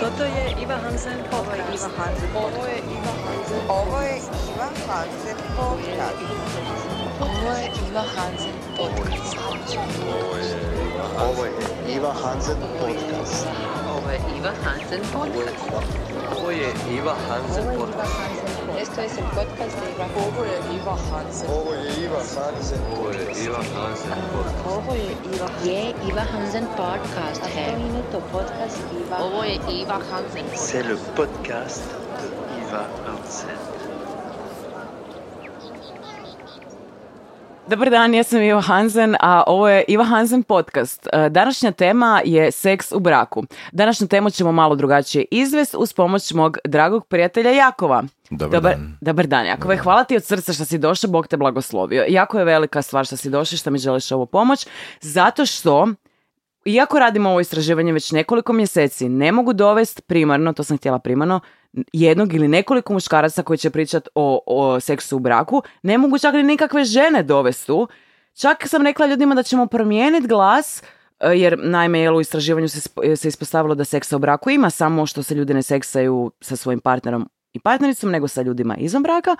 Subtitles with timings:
[0.00, 1.88] Toto je Iva Hansen podcast.
[2.36, 3.60] Ovo je Iva Hansen.
[3.68, 4.16] Ovo je
[4.56, 6.18] Iva Hansen podcast.
[7.20, 9.36] Ovo je Iva Hansen podcast.
[11.18, 11.56] Ovo je
[11.96, 13.46] Iva Hansen podcast.
[13.88, 15.64] Ovo je Iva Hansen podcast.
[16.36, 18.41] Ovo je Iva Hansen podcast.
[18.92, 20.28] Saisin podcasti oh,
[28.28, 28.68] podcast.
[29.16, 30.44] Huhuja Iva Hansen.
[30.54, 31.88] C'est le podcast
[32.20, 32.28] de
[32.60, 33.81] Iva Hansen.
[37.72, 41.08] Dobar dan, ja sam Iva Hansen, a ovo je Iva Hansen podcast.
[41.12, 43.44] E, Današnja tema je seks u braku.
[43.72, 48.02] Današnju temu ćemo malo drugačije izvest uz pomoć mog dragog prijatelja Jakova.
[48.30, 48.96] Dobar dan.
[49.00, 49.76] Dobar dan, Jakove.
[49.76, 52.04] Hvala ti od srca što si došao, Bog te blagoslovio.
[52.08, 54.66] Jako je velika stvar što si došao i što mi želiš ovu pomoć,
[55.00, 55.88] zato što
[56.64, 61.40] iako radimo ovo istraživanje već nekoliko mjeseci, ne mogu dovesti primarno, to sam htjela primarno,
[61.92, 66.34] jednog ili nekoliko muškaraca koji će pričati o, o seksu u braku, ne mogu čak
[66.34, 67.88] ni nikakve žene dovesti tu.
[68.34, 70.82] Čak sam rekla ljudima da ćemo promijeniti glas,
[71.20, 72.80] e, jer naime jel, u istraživanju se,
[73.16, 76.80] se ispostavilo da seksa u braku ima samo što se ljudi ne seksaju sa svojim
[76.80, 79.36] partnerom i partnericom, nego sa ljudima izvan braka.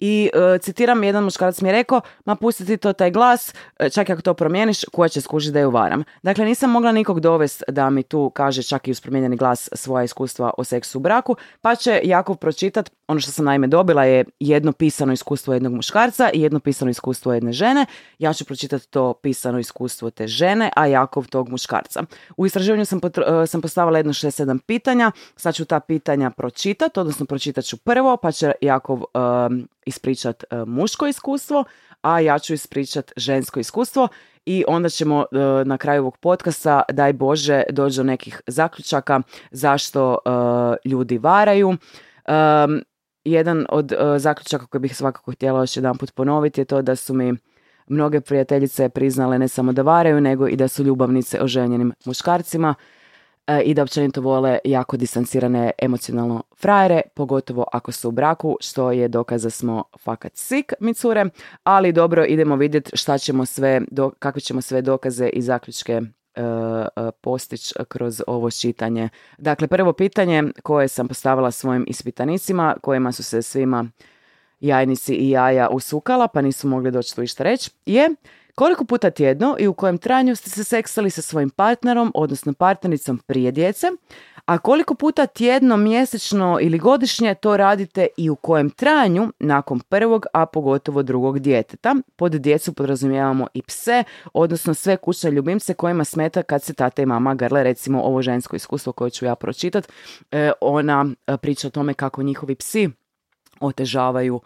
[0.00, 3.90] I e, citiram, jedan muškarac mi je rekao, ma pusti ti to taj glas, e,
[3.90, 6.04] čak ako to promijeniš, koja će skužiti da ju varam.
[6.22, 10.04] Dakle, nisam mogla nikog dovesti da mi tu kaže čak i uz promijenjeni glas svoja
[10.04, 14.24] iskustva o seksu u braku, pa će Jakov pročitat, ono što sam naime dobila je
[14.40, 17.86] jedno pisano iskustvo jednog muškarca i jedno pisano iskustvo jedne žene.
[18.18, 22.02] Ja ću pročitati to pisano iskustvo te žene, a Jakov tog muškarca.
[22.36, 23.00] U istraživanju sam,
[23.42, 28.16] e, sam postavila jedno 6-7 pitanja, sad ću ta pitanja pročitati, odnosno pročitat ću prvo,
[28.16, 31.64] pa će Jakov um, ispričat e, muško iskustvo,
[32.02, 34.08] a ja ću ispričat žensko iskustvo
[34.46, 39.20] i onda ćemo e, na kraju ovog podcasta, daj Bože, doći do nekih zaključaka
[39.50, 40.28] zašto e,
[40.88, 41.68] ljudi varaju.
[41.68, 42.82] Um,
[43.24, 47.14] jedan od e, zaključaka koji bih svakako htjela još jedanput ponoviti je to da su
[47.14, 47.34] mi
[47.86, 52.74] mnoge prijateljice priznale ne samo da varaju, nego i da su ljubavnice oženjenim muškarcima
[53.46, 58.92] e, i da općenito vole jako distancirane emocionalno frajere, pogotovo ako su u braku, što
[58.92, 61.24] je dokaz da smo fakat sik, mi cure,
[61.62, 66.00] ali dobro, idemo vidjeti šta ćemo sve, do, kakve ćemo sve dokaze i zaključke
[67.20, 69.08] postići kroz ovo čitanje.
[69.38, 73.90] Dakle, prvo pitanje koje sam postavila svojim ispitanicima, kojima su se svima
[74.60, 78.08] jajnici i jaja usukala, pa nisu mogli doći tu išta reći, je
[78.54, 83.18] koliko puta tjedno i u kojem trajanju ste se seksali sa svojim partnerom, odnosno partnericom
[83.18, 83.86] prije djece,
[84.46, 90.26] a koliko puta tjedno, mjesečno ili godišnje to radite i u kojem trajanju nakon prvog,
[90.32, 91.94] a pogotovo drugog djeteta.
[92.16, 97.06] Pod djecu podrazumijevamo i pse, odnosno sve kućne ljubimce kojima smeta kad se tata i
[97.06, 99.88] mama grle, recimo ovo žensko iskustvo koje ću ja pročitat,
[100.30, 102.90] e, ona e, priča o tome kako njihovi psi
[103.60, 104.40] otežavaju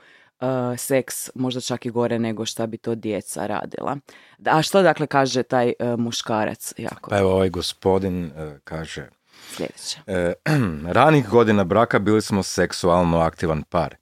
[0.76, 3.96] seks, možda čak i gore nego šta bi to djeca radila.
[4.44, 6.74] A što dakle kaže taj e, muškarac?
[6.76, 9.08] Jako Pa evo ovaj gospodin e, kaže
[9.56, 9.98] sljedeće.
[10.98, 13.94] Ranih godina braka bili smo seksualno aktivan par.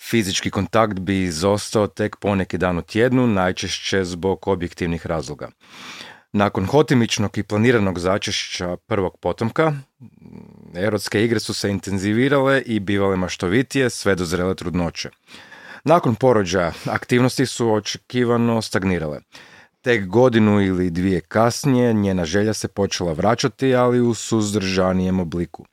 [0.00, 5.48] Fizički kontakt bi izostao tek poneki dan u tjednu, najčešće zbog objektivnih razloga.
[6.32, 9.72] Nakon hotimičnog i planiranog začešća prvog potomka,
[10.74, 15.10] erotske igre su se intenzivirale i bivale maštovitije sve do zrele trudnoće.
[15.84, 19.20] Nakon porođaja aktivnosti su očekivano stagnirale.
[19.80, 25.64] Tek godinu ili dvije kasnije njena želja se počela vraćati, ali u suzdržanijem obliku.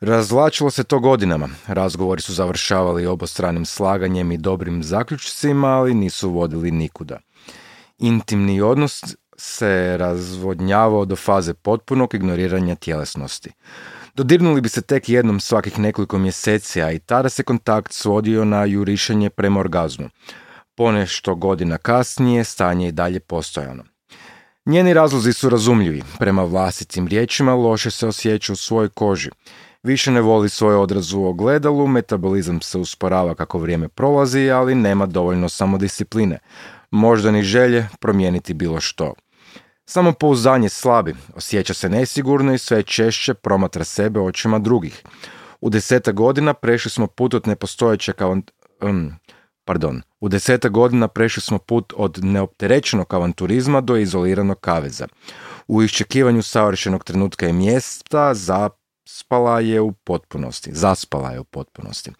[0.00, 1.48] Razvlačilo se to godinama.
[1.66, 7.18] Razgovori su završavali obostranim slaganjem i dobrim zaključcima, ali nisu vodili nikuda.
[7.98, 9.04] Intimni odnos
[9.36, 13.50] se razvodnjavao do faze potpunog ignoriranja tjelesnosti.
[14.14, 18.64] Dodirnuli bi se tek jednom svakih nekoliko mjeseci, a i tada se kontakt svodio na
[18.64, 20.08] jurišenje prema orgazmu.
[20.74, 23.84] Ponešto godina kasnije stanje je i dalje postojano.
[24.66, 26.02] Njeni razlozi su razumljivi.
[26.18, 29.30] Prema vlastitim riječima loše se osjeća u svojoj koži.
[29.82, 35.06] Više ne voli svoj odraz u ogledalu, metabolizam se usporava kako vrijeme prolazi, ali nema
[35.06, 36.38] dovoljno samodiscipline.
[36.90, 39.14] Možda ni želje promijeniti bilo što.
[39.86, 45.02] Samopouzdanje slabi, osjeća se nesigurno i sve češće promatra sebe očima drugih.
[45.60, 48.50] U deseta godina prešli smo put od nepostojećeg avant-
[48.80, 49.12] um,
[49.64, 55.06] pardon, u deseta godina prešli smo put od neopterećenog avanturizma do izoliranog kaveza.
[55.68, 58.70] U iščekivanju savršenog trenutka i mjesta za
[59.04, 62.10] spala je u potpunosti, zaspala je u potpunosti.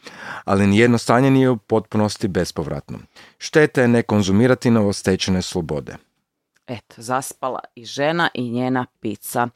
[0.44, 2.98] Ali nijedno stanje nije u potpunosti bespovratno.
[3.38, 5.96] Šteta je ne konzumirati novostečene slobode.
[6.72, 9.48] Eto, zaspala i žena i njena pizza.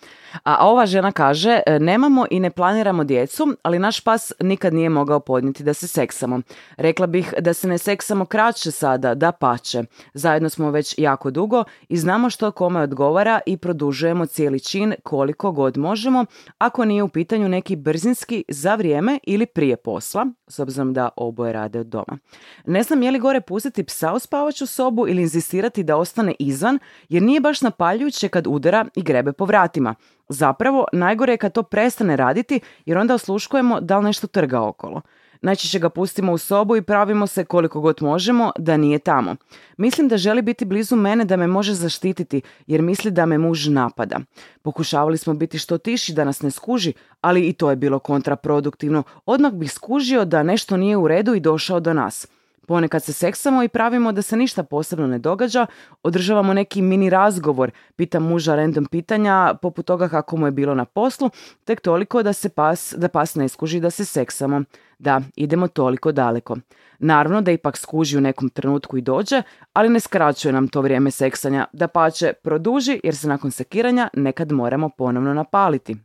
[0.44, 4.88] A ova žena kaže, "E, nemamo i ne planiramo djecu, ali naš pas nikad nije
[4.88, 6.40] mogao podnijeti da se seksamo.
[6.76, 9.82] Rekla bih da se ne seksamo kraće sada, da pače.
[10.14, 15.52] Zajedno smo već jako dugo i znamo što kome odgovara i produžujemo cijeli čin koliko
[15.52, 16.24] god možemo,
[16.58, 21.52] ako nije u pitanju neki brzinski za vrijeme ili prije posla, s obzirom da oboje
[21.52, 22.18] rade od doma.
[22.66, 26.78] Ne znam je li gore pustiti psa u spavaću sobu ili inzistirati da ostane izvan,
[27.08, 29.94] jer nije baš napaljujuće kad udara i grebe po vratima.
[30.28, 35.02] Zapravo, najgore je kad to prestane raditi, jer onda osluškujemo da li nešto trga okolo.
[35.42, 39.36] Najčešće ga pustimo u sobu i pravimo se koliko god možemo da nije tamo.
[39.76, 43.68] Mislim da želi biti blizu mene da me može zaštititi jer misli da me muž
[43.68, 44.20] napada.
[44.62, 49.02] Pokušavali smo biti što tiši da nas ne skuži, ali i to je bilo kontraproduktivno.
[49.26, 52.26] Odmah bih skužio da nešto nije u redu i došao do nas.
[52.66, 55.66] Ponekad se seksamo i pravimo da se ništa posebno ne događa,
[56.02, 60.84] održavamo neki mini razgovor, pitam muža random pitanja poput toga kako mu je bilo na
[60.84, 61.30] poslu,
[61.64, 64.62] tek toliko da se pas, da pas ne skuži da se seksamo.
[64.98, 66.56] Da, idemo toliko daleko.
[66.98, 69.42] Naravno da ipak skuži u nekom trenutku i dođe,
[69.72, 74.52] ali ne skraćuje nam to vrijeme seksanja, da pače produži jer se nakon sekiranja nekad
[74.52, 75.96] moramo ponovno napaliti.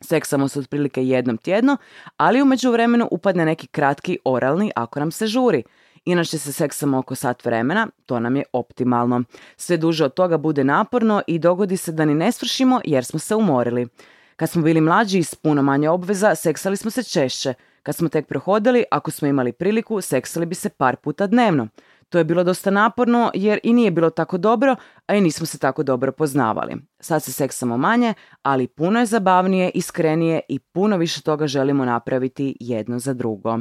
[0.00, 1.76] Seksamo se otprilike jednom tjedno,
[2.16, 5.62] ali u međuvremenu upadne neki kratki oralni ako nam se žuri.
[6.04, 9.22] Inače se seksamo oko sat vremena, to nam je optimalno.
[9.56, 13.18] Sve duže od toga bude naporno i dogodi se da ni ne svršimo jer smo
[13.18, 13.88] se umorili.
[14.36, 17.54] Kad smo bili mlađi i s puno manje obveza, seksali smo se češće.
[17.82, 21.68] Kad smo tek prohodili, ako smo imali priliku, seksali bi se par puta dnevno.
[22.08, 24.76] To je bilo dosta naporno jer i nije bilo tako dobro,
[25.06, 26.76] a i nismo se tako dobro poznavali.
[27.00, 32.56] Sad se seksamo manje, ali puno je zabavnije, iskrenije i puno više toga želimo napraviti
[32.60, 33.58] jedno za drugo.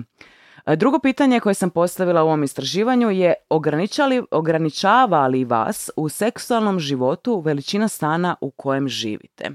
[0.65, 5.89] E, Drugo pitanje koje sam postavila u ovom istraživanju je ograničava li, ograničava li vas
[5.95, 9.51] u seksualnom životu veličina stana u kojem živite?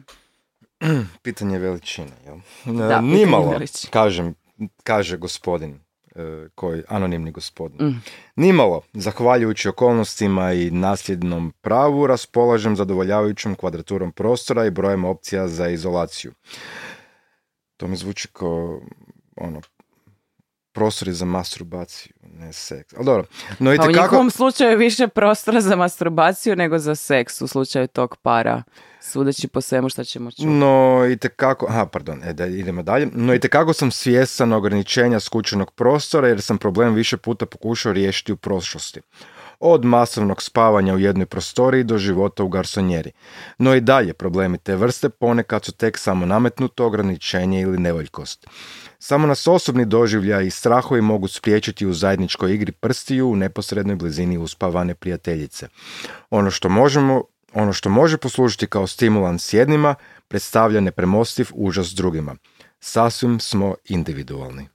[1.23, 2.37] Pitanje veličine, jel?
[2.65, 3.91] Da, pitanje Nimalo, veličine.
[3.91, 4.35] kažem,
[4.83, 5.81] kaže gospodin,
[6.15, 7.87] e, koji, anonimni gospodin.
[7.87, 8.03] Mm.
[8.37, 16.33] Nimalo, zahvaljujući okolnostima i nasljednom pravu, raspolažem zadovoljavajućom kvadraturom prostora i brojem opcija za izolaciju.
[17.77, 18.81] To mi zvuči kao,
[19.37, 19.61] ono,
[20.73, 22.95] prostori za masturbaciju, ne seks.
[22.95, 23.25] Ali dobro,
[23.59, 27.47] no i Pa u njihovom slučaju je više prostora za masturbaciju nego za seks u
[27.47, 28.63] slučaju tog para,
[29.01, 30.47] sudeći po svemu što ćemo čuti.
[30.47, 33.09] No i tekako, aha, pardon, e, da idemo dalje.
[33.13, 38.33] No i tekako sam svjestan ograničenja skučenog prostora jer sam problem više puta pokušao riješiti
[38.33, 39.01] u prošlosti.
[39.61, 43.13] Od masovnog spavanja u jednoj prostoriji do života u garsonjeri.
[43.59, 48.47] No i dalje problemi te vrste ponekad su tek samo nametnuto ograničenje ili nevoljkost.
[48.99, 54.39] Samo nas osobni doživljaj i strahovi mogu spriječiti u zajedničkoj igri prstiju u neposrednoj blizini
[54.39, 55.69] uspavane prijateljice.
[56.31, 57.23] Ono što možemo
[57.55, 59.95] ono što može poslužiti kao stimulans jednima,
[60.29, 62.37] predstavlja nepremostiv užas drugima.
[62.81, 64.69] Sasvim smo individualni.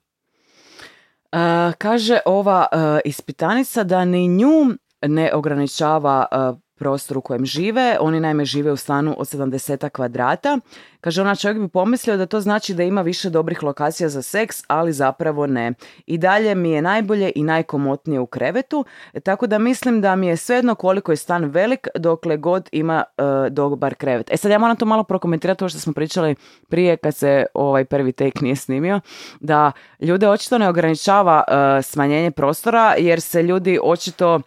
[1.78, 7.98] Kaže ova e, ispitanica da ni nju ne ograničava e, prostor u kojem žive.
[8.00, 10.60] Oni naime žive u stanu od 70 kvadrata.
[11.02, 14.64] Kaže ona čovjek bi pomislio da to znači da ima više dobrih lokacija za seks,
[14.68, 15.74] ali zapravo ne.
[16.06, 18.86] I dalje mi je najbolje i najkomotnije u krevetu,
[19.24, 23.50] tako da mislim da mi je svejedno koliko je stan velik dokle god ima e,
[23.50, 24.32] dobar krevet.
[24.32, 26.36] E sad ja moram to malo prokomentirati to što smo pričali
[26.70, 29.00] prije kad se ovaj prvi take nije snimio,
[29.40, 34.42] da ljude očito ne ograničava e, smanjenje prostora jer se ljudi očito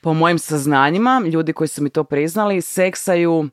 [0.00, 3.48] po mojim saznanjima, ljudi koji su mi to priznali, seksaju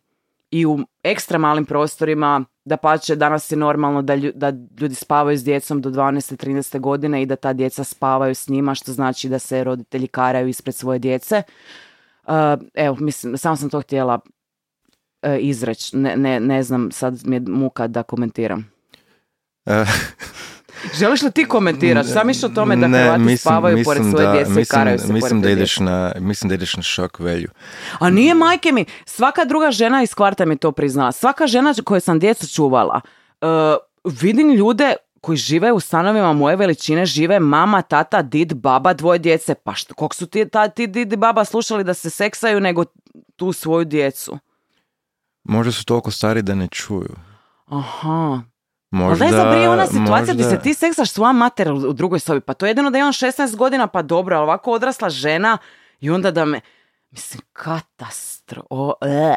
[0.51, 5.37] i u ekstra malim prostorima, da pače danas je normalno da, lju- da ljudi spavaju
[5.37, 6.37] s djecom do 12.
[6.37, 6.79] 13.
[6.79, 10.75] godine i da ta djeca spavaju s njima, što znači da se roditelji karaju ispred
[10.75, 11.43] svoje djece.
[12.23, 12.33] Uh,
[12.73, 14.19] evo, mislim, samo sam to htjela
[15.21, 15.97] uh, izreći.
[15.97, 18.71] Ne, ne, ne znam, sad mi je muka da komentiram.
[20.93, 22.09] Želiš li ti komentirati?
[22.09, 24.79] Sam o tome da ne, Hrvati mislim- spavaju pored mislim svoje da- djece i mislim-
[24.79, 27.47] karaju se mislim pored da ideš na Mislim da ideš na shock value.
[27.99, 31.11] A nije majke mi, svaka druga žena iz kvarta mi to priznala.
[31.11, 33.01] Svaka žena koje sam djecu čuvala,
[33.41, 33.47] uh,
[34.21, 39.55] vidim ljude koji žive u stanovima moje veličine, žive mama, tata, did, baba, dvoje djece.
[39.55, 42.83] Pa što, kog su ti, ta, ti did i baba slušali da se seksaju nego
[43.35, 44.37] tu svoju djecu?
[45.43, 47.15] Možda su toliko stari da ne čuju.
[47.65, 48.41] Aha.
[48.91, 52.41] Možda, znam, prije ona situacija gdje možda- se ti seksaš svoja mater u drugoj sobi.
[52.41, 55.57] Pa to je jedino da imam 16 godina, pa dobro, ali ovako odrasla žena
[55.99, 56.61] i onda da me...
[57.09, 58.63] Mislim, katastro...
[58.69, 59.35] O, e.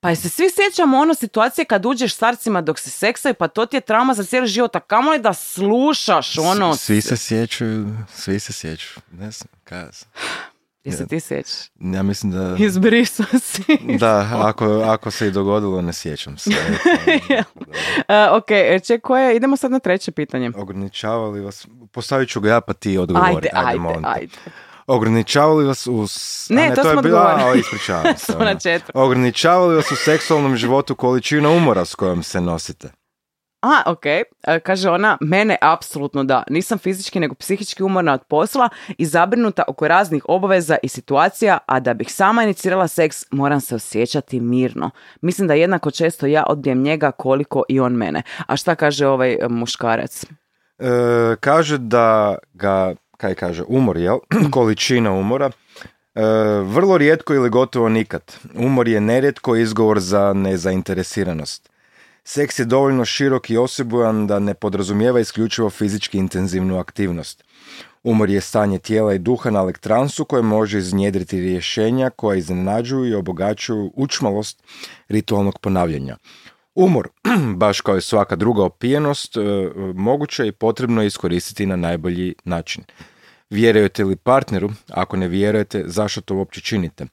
[0.00, 3.76] Pa se svi sjećamo ono situacije kad uđeš starcima dok se seksaju, pa to ti
[3.76, 6.76] je trauma za cijeli život, a kamoli da slušaš ono...
[6.76, 9.00] Svi se sjećaju, svi se sjećaju.
[9.12, 10.12] Ne znam, znam.
[10.84, 11.70] Jesi ti sjećaš?
[11.80, 12.56] Ja mislim da...
[12.58, 13.62] Izbrisao si.
[14.00, 16.50] Da, ako, ako se i dogodilo, ne sjećam se.
[18.08, 18.48] Uh, ok,
[19.36, 20.50] idemo sad na treće pitanje.
[20.56, 23.34] Ograničavali vas, postavit ću ga ja pa ti odgovori.
[23.34, 24.00] Ajde, ajde, te.
[24.04, 24.32] ajde.
[24.86, 26.06] Ograničavali vas u...
[26.50, 27.58] Ne, a to je smo bila, odgovorili.
[27.58, 28.32] a, ispričavam se.
[28.94, 29.04] Ono.
[29.04, 32.90] Ograničavali vas u seksualnom životu količina umora s kojom se nosite.
[33.60, 34.06] A, ok.
[34.06, 34.24] E,
[34.62, 36.42] Kaže ona, mene apsolutno da.
[36.50, 41.80] Nisam fizički nego psihički umorna od posla i zabrinuta oko raznih obaveza i situacija, a
[41.80, 44.90] da bih sama inicirala seks, moram se osjećati mirno.
[45.20, 48.22] Mislim da jednako često ja odbijem njega koliko i on mene.
[48.46, 50.24] A šta kaže ovaj e, muškarac?
[50.78, 54.18] E, kaže da ga, kaj kaže, umor, jel?
[54.52, 55.50] Količina umora.
[56.14, 56.22] E,
[56.62, 58.36] vrlo rijetko ili gotovo nikad.
[58.54, 61.67] Umor je nerijetko izgovor za nezainteresiranost.
[62.30, 67.44] Seks je dovoljno širok i osebujan da ne podrazumijeva isključivo fizički intenzivnu aktivnost.
[68.02, 73.14] Umor je stanje tijela i duha na elektransu koje može iznjedriti rješenja koja iznenađuju i
[73.14, 74.62] obogaćuju učmalost
[75.08, 76.16] ritualnog ponavljanja.
[76.74, 77.08] Umor,
[77.62, 79.40] baš kao i svaka druga opijenost, e,
[79.94, 82.84] moguće je i potrebno iskoristiti na najbolji način.
[83.50, 84.70] Vjerujete li partneru?
[84.90, 87.06] Ako ne vjerujete, zašto to uopće činite?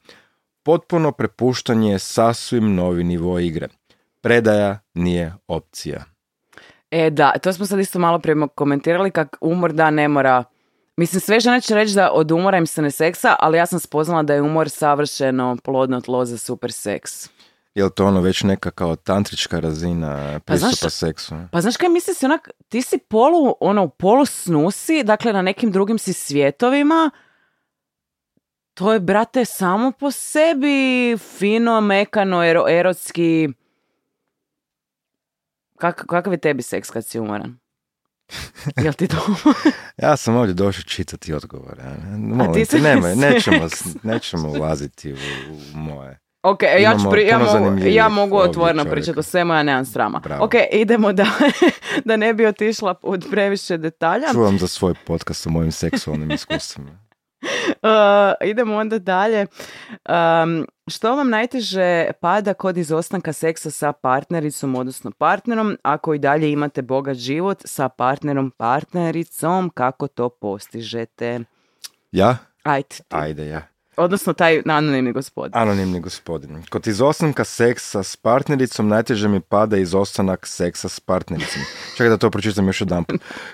[0.64, 3.68] Potpuno prepuštanje je sasvim novi nivo igre.
[4.26, 6.04] Predaja nije opcija.
[6.92, 10.44] E da, to smo sad isto malo prije komentirali kak umor da ne mora...
[10.98, 13.80] Mislim, sve žene će reći da od umora im se ne seksa, ali ja sam
[13.80, 17.30] spoznala da je umor savršeno plodno tlo za super seks.
[17.76, 21.36] Je li to ono već neka kao tantrička razina pristupa znaš- seksu?
[21.52, 25.72] Pa znaš kaj misli si onak, ti si polu, ono, polu snusi, dakle na nekim
[25.72, 27.12] drugim si svjetovima,
[28.74, 33.50] to je, brate, samo po sebi fino, mekano, ero, erotski.
[35.78, 37.58] Kak, kakav je tebi seks kad si umoran?
[38.84, 39.18] Jel ti to?
[39.98, 41.84] Ja sam ovdje došao čitati odgovore.
[42.14, 43.68] ti Molim te, nemoj, ne nećemo,
[44.04, 45.16] nećemo ulaziti u,
[45.74, 46.20] u moje.
[46.44, 50.20] Ok, ja, ću pri- ja, mogu, ja mogu otvoreno pričati o svemu, ja nemam srama.
[50.20, 50.46] Bravo.
[50.46, 51.26] Ok, idemo da,
[52.06, 54.28] da ne bi otišla od previše detalja.
[54.32, 57.06] Čuvam za svoj podcast o mojim seksualnim iskustvima.
[57.42, 59.46] Uh, idemo onda dalje.
[60.10, 66.52] Um, što vam najteže pada kod izostanka seksa sa partnericom, odnosno partnerom, ako i dalje
[66.52, 71.40] imate bogat život sa partnerom, partnericom, kako to postižete?
[72.12, 72.38] Ja?
[72.64, 73.04] Ajde, ti.
[73.10, 73.75] Ajde, ja.
[73.98, 75.52] Odnosno taj anonimni gospodin.
[75.62, 76.64] Anonimni gospodin.
[76.70, 81.62] Kod izostanka seksa s partnericom najteže mi pada izostanak seksa s partnericom.
[81.98, 83.06] Čekaj da to pročitam još jedan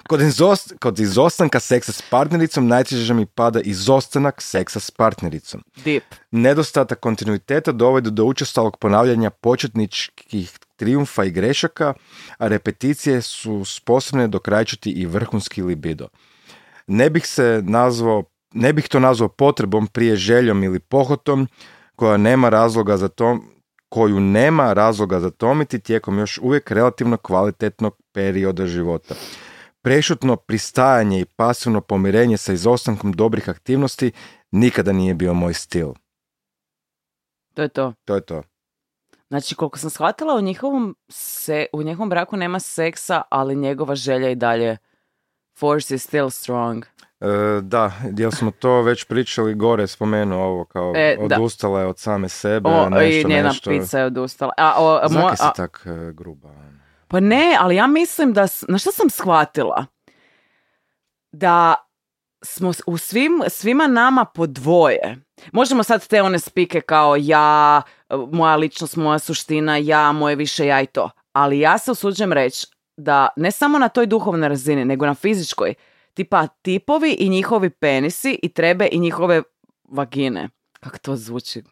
[0.07, 5.63] Kod, izost- kod izostanka seksa s partnericom najteže mi pada izostanak seksa s partnericom.
[5.83, 6.03] Dip.
[6.31, 11.93] Nedostatak kontinuiteta dovodi do učestalog ponavljanja početničkih trijumfa i grešaka,
[12.37, 16.07] a repeticije su sposobne dokrajčiti i vrhunski libido.
[16.87, 21.47] Ne bih se nazvao, ne bih to nazvao potrebom prije željom ili pohotom
[21.95, 23.39] koja nema razloga za to,
[23.89, 29.15] koju nema razloga zatomiti tijekom još uvijek relativno kvalitetnog perioda života.
[29.81, 34.11] Prešutno pristajanje i pasivno pomirenje sa izostankom dobrih aktivnosti
[34.51, 35.93] nikada nije bio moj stil.
[37.53, 37.93] To je to.
[38.05, 38.43] To je to.
[39.27, 44.29] Znači, koliko sam shvatila, u njihovom, se, u njihovom braku nema seksa, ali njegova želja
[44.29, 44.77] i dalje
[45.53, 46.85] force is still strong.
[47.19, 47.25] E,
[47.61, 51.35] da, jel smo to već pričali gore, spomenuo ovo kao E, da.
[51.35, 53.69] odustala je od same sebe, O, nešto, I njena nešto.
[53.69, 54.53] pizza je odustala.
[54.57, 56.49] A, o, a, Zaki moja- si a- tak e, gruba.
[57.07, 59.85] Pa ne, ali ja mislim da, na što sam shvatila?
[61.31, 61.75] Da
[62.43, 65.17] smo u svim, svima nama po dvoje.
[65.51, 67.81] Možemo sad te one spike kao ja,
[68.31, 71.09] moja ličnost, moja suština, ja, moje više ja i to.
[71.33, 72.67] Ali ja se usuđujem reći
[72.97, 75.73] da ne samo na toj duhovnoj razini, nego na fizičkoj,
[76.13, 79.41] tipa tipovi i njihovi penisi i trebe i njihove
[79.83, 80.49] vagine.
[80.79, 81.63] Kako to zvuči?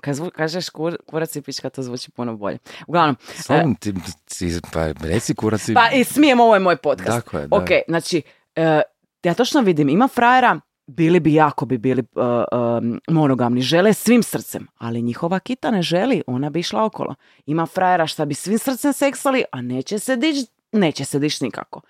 [0.00, 2.58] Kad zvu- kažeš kur, kurac i pička, to zvuči puno bolje.
[2.86, 3.94] Uglavnom, Samo ti,
[4.24, 5.74] ti, pa reci kurac i...
[5.74, 7.24] pa i smijem, ovo je moj podcast.
[7.24, 7.56] Tako je, da.
[7.56, 8.22] Ok, znači,
[8.54, 8.80] e,
[9.22, 14.22] ja točno vidim, ima frajera, bili bi jako bi bili e, e, monogamni, žele svim
[14.22, 17.14] srcem, ali njihova kita ne želi, ona bi išla okolo.
[17.46, 20.36] Ima frajera šta bi svim srcem seksali, a neće se dić,
[20.72, 21.80] neće se dić nikako.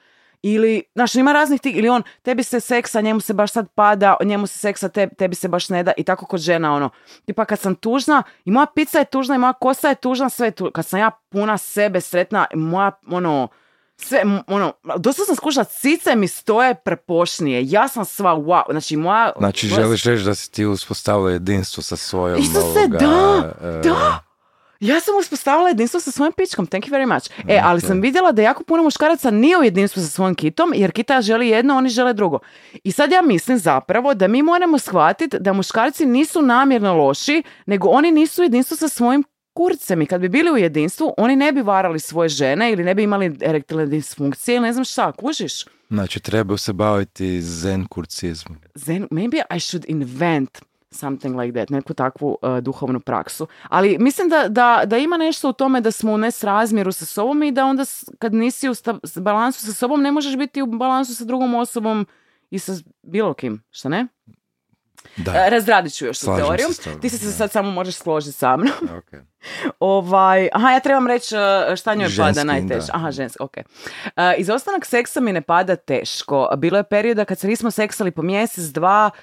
[0.42, 4.16] Ili, znaš, ima raznih tih, ili on, tebi se seksa, njemu se baš sad pada,
[4.24, 6.90] njemu se seksa, te, tebi se baš ne da, i tako kod žena, ono,
[7.24, 10.46] tipa kad sam tužna, i moja pizza je tužna, i moja kosa je tužna, sve
[10.46, 13.48] je tužna, kad sam ja puna sebe, sretna, moja, ono,
[14.00, 19.32] sve, ono, dosta sam skušala, cice mi stoje prepošnije, ja sam sva wow, znači moja...
[19.38, 23.80] Znači, moja- želiš reći da si ti uspostavila jedinstvo sa svojom Isuse, ovoga, da, e,
[23.82, 24.28] da.
[24.80, 27.30] Ja sam uspostavila jedinstvo sa svojim pičkom, thank you very much.
[27.48, 30.92] E, ali sam vidjela da jako puno muškaraca nije u jedinstvu sa svojim kitom, jer
[30.92, 32.38] kita želi jedno, oni žele drugo.
[32.84, 37.88] I sad ja mislim zapravo da mi moramo shvatiti da muškarci nisu namjerno loši, nego
[37.88, 39.24] oni nisu u jedinstvu sa svojim
[39.58, 42.94] kurcem i kad bi bili u jedinstvu, oni ne bi varali svoje žene ili ne
[42.94, 45.64] bi imali erektilne disfunkcije ili ne znam šta, kužiš?
[45.90, 48.58] Znači, treba se baviti zen kurcizmom.
[48.84, 50.58] Then maybe I should invent
[50.90, 53.46] something like that, neku takvu uh, duhovnu praksu.
[53.68, 57.42] Ali mislim da, da, da ima nešto u tome da smo u nesrazmjeru sa sobom
[57.42, 57.84] i da onda
[58.18, 62.06] kad nisi u sta- balansu sa sobom ne možeš biti u balansu sa drugom osobom
[62.50, 62.72] i sa
[63.02, 64.06] bilo kim, šta ne?
[65.16, 66.68] Da, E, Razradit ću još tu se teoriju.
[66.72, 67.32] s tobom, Ti se da.
[67.32, 68.72] sad samo možeš složiti sa mnom.
[68.98, 69.20] ok.
[69.80, 72.86] Ovaj, aha, ja trebam reći uh, šta njoj pada Ženski, najteže.
[72.92, 73.56] Aha, ženski, ok.
[73.56, 76.48] Uh, izostanak seksa mi ne pada teško.
[76.56, 79.18] Bilo je perioda kad se nismo seksali po mjesec, dva, uh,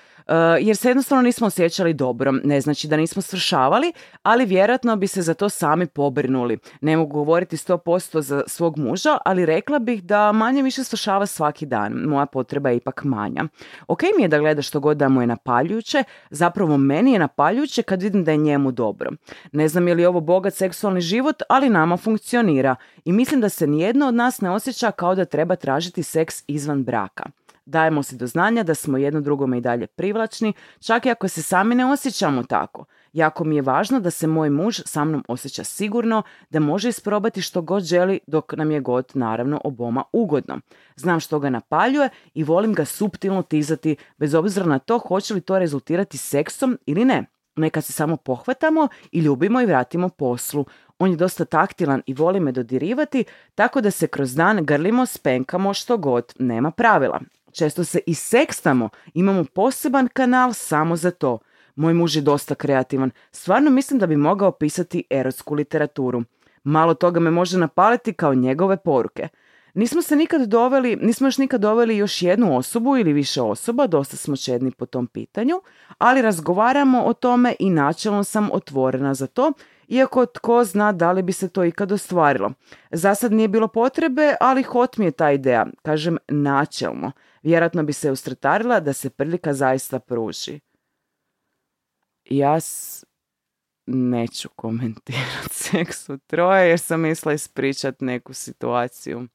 [0.62, 2.32] jer se jednostavno nismo osjećali dobro.
[2.44, 6.58] Ne znači da nismo svršavali, ali vjerojatno bi se za to sami pobrinuli.
[6.82, 11.66] Ne mogu govoriti 100% za svog muža, ali rekla bih da manje više svršava svaki
[11.66, 11.94] dan.
[11.94, 13.44] Moja potreba je ipak manja.
[13.88, 17.84] Ok mi je da gleda što god da mu je napaljujuće, zapravo meni je napaljujuće
[17.84, 19.12] kad vidim da je njemu dobro.
[19.52, 22.76] Ne znam je li ovo bogat seksualni život, ali nama funkcionira.
[23.06, 26.84] I mislim da se nijedno od nas ne osjeća kao da treba tražiti seks izvan
[26.84, 27.24] braka.
[27.66, 31.42] Dajemo si do znanja da smo jedno drugome i dalje privlačni, čak i ako se
[31.42, 32.86] sami ne osjećamo tako.
[33.14, 37.42] Jako mi je važno da se moj muž sa mnom osjeća sigurno, da može isprobati
[37.42, 40.60] što god želi dok nam je god naravno oboma ugodno.
[40.96, 45.42] Znam što ga napaljuje i volim ga suptilno tizati bez obzira na to hoće li
[45.42, 47.26] to rezultirati seksom ili ne.
[47.56, 50.66] Neka se samo pohvatamo i ljubimo i vratimo poslu.
[51.00, 55.74] On je dosta taktilan i voli me dodirivati, tako da se kroz dan grlimo, spenkamo
[55.74, 57.20] što god, nema pravila.
[57.56, 61.40] Često se i sekstamo, imamo poseban kanal samo za to.
[61.76, 63.12] Moj muž je dosta kreativan.
[63.32, 66.24] Stvarno mislim da bi mogao pisati erotsku literaturu.
[66.64, 69.28] Malo toga me može napaliti kao njegove poruke.
[69.74, 74.18] Nismo se nikad doveli, nismo još nikad doveli još jednu osobu ili više osoba, dosta
[74.18, 75.62] smo čedni po tom pitanju,
[75.98, 79.52] ali razgovaramo o tome i načelno sam otvorena za to,
[79.88, 82.52] iako tko zna da li bi se to ikad ostvarilo.
[82.92, 87.12] Za sad nije bilo potrebe, ali hot mi je ta ideja, kažem načelno.
[87.46, 90.60] Vjerojatno bi se ustratarila da se prilika zaista pruži.
[92.26, 93.06] Ja s-
[93.86, 99.28] neću komentirati seks u troje jer sam mislila ispričat neku situaciju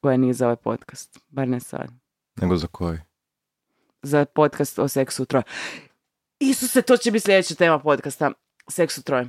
[0.00, 1.90] koja nije za ovaj podcast, bar ne sad.
[2.36, 2.98] Nego za koji?
[4.02, 5.44] Za podcast o seksu u troje.
[6.38, 8.32] Isuse, to će biti sljedeća tema podcasta.
[8.70, 9.28] Seks u troje.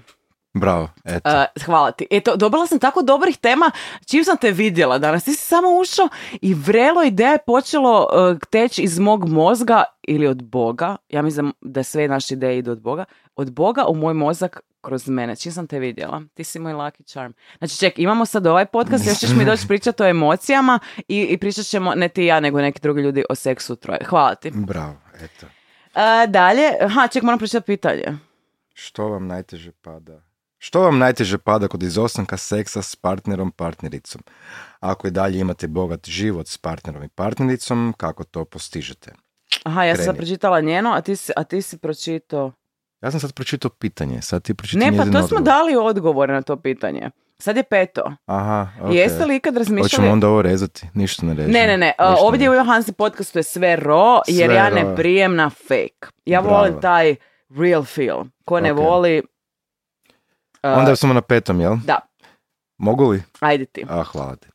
[0.54, 1.30] Bravo, eto.
[1.30, 2.08] Uh, hvala ti.
[2.12, 3.72] Eto, dobila sam tako dobrih tema
[4.06, 5.24] čim sam te vidjela danas.
[5.24, 6.10] Ti si samo ušao
[6.42, 10.96] i vrelo ideja je počelo uh, teći iz mog mozga ili od Boga.
[11.10, 13.06] Ja mislim da sve naše ideje idu od Boga.
[13.36, 15.36] Od Boga u moj mozak kroz mene.
[15.36, 16.22] Čim sam te vidjela.
[16.34, 17.32] Ti si moj lucky charm.
[17.58, 21.38] Znači, ček, imamo sad ovaj podcast, još ćeš mi doći pričati o emocijama i, i
[21.38, 24.00] pričat ćemo, ne ti ja, nego neki drugi ljudi o seksu troje.
[24.06, 24.52] Hvala ti.
[24.54, 25.46] Bravo, eto.
[25.46, 28.18] Uh, dalje, ha, ček, moram pričati pitanje.
[28.74, 30.29] Što vam najteže pada?
[30.62, 34.22] Što vam najteže pada kod izostanka seksa s partnerom, partnericom?
[34.80, 39.12] Ako i dalje imate bogat život s partnerom i partnericom, kako to postižete?
[39.64, 42.52] Aha, ja sam sad pročitala njeno, a ti si, a ti si pročitao...
[43.02, 45.44] Ja sam sad pročitao pitanje, sad ti pročitaj Ne, pa to smo odgovor.
[45.44, 47.10] dali odgovor na to pitanje.
[47.38, 48.12] Sad je peto.
[48.26, 48.94] Aha, ok.
[48.94, 49.84] Jeste li ikad razmišljali...
[49.84, 50.88] Hoćemo onda ovo rezati?
[50.94, 51.54] Ništa ne režemo.
[51.54, 51.86] Ne, ne, ne.
[52.00, 54.76] Ništa Ovdje ne u Johansi podcastu je sve ro, jer Sve ja ro.
[54.76, 56.08] ne prijem na fake.
[56.26, 56.58] Ja Bravo.
[56.58, 57.16] volim taj
[57.52, 58.24] real feel.
[58.46, 58.78] Ko ne Ok.
[58.80, 59.24] voli...
[60.64, 61.76] Onda smo na petom, jel?
[61.86, 62.00] Da,
[62.78, 63.24] Mogu li?
[63.40, 63.86] ajde ti.
[63.90, 64.48] A, hvala ti.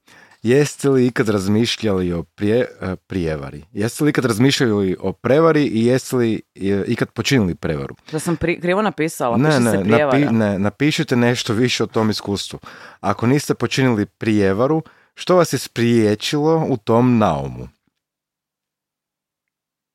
[0.43, 3.65] Jeste li ikad razmišljali o prije, e, prijevari?
[3.73, 7.95] Jeste li ikad razmišljali o prevari i jeste li e, ikad počinili prevaru?
[8.13, 9.37] Da sam pri, krivo napisala.
[9.37, 10.19] Ne, piše ne, se prijevara.
[10.19, 12.59] napi- ne, napišite nešto više o tom iskustvu.
[13.01, 14.83] Ako niste počinili prijevaru,
[15.15, 17.69] što vas je spriječilo u tom naumu?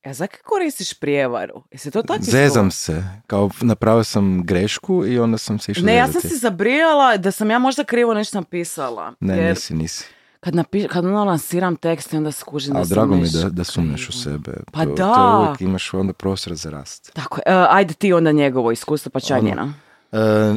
[0.05, 1.63] Ja, zakaj koristiš prijevaru?
[1.71, 5.95] Jesi to tako Zezam se, kao napravio sam grešku i onda sam se išao Ne,
[5.95, 9.13] ja sam se zabrijala da sam ja možda krivo nešto napisala.
[9.19, 10.05] Ne, jer nisi, nisi.
[10.39, 13.63] kad, napi, kad ono lansiram tekst i onda skužim da sam drago mi da, da
[13.63, 14.51] sumnjaš u sebe.
[14.71, 15.13] Pa to, da.
[15.13, 17.11] To uvijek imaš onda prostor za rast.
[17.13, 17.43] Tako je.
[17.45, 19.73] E, ajde ti onda njegovo iskustvo, pa ja Ono, njeno.
[20.11, 20.55] E,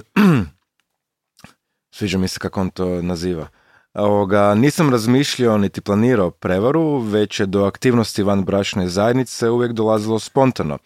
[1.95, 3.49] sviđa mi se kako on to naziva.
[3.95, 10.19] Ovoga, nisam razmišljao niti planirao prevaru, već je do aktivnosti van bračne zajednice uvijek dolazilo
[10.19, 10.79] spontano.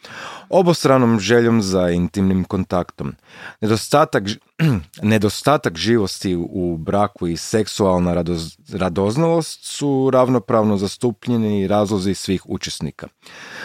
[0.49, 3.14] Obostranom željom za intimnim kontaktom.
[3.61, 4.23] Nedostatak,
[5.03, 13.09] nedostatak živosti u- braku i seksualna radoz, radoznalost su ravnopravno zastupljeni razlozi svih učesnika.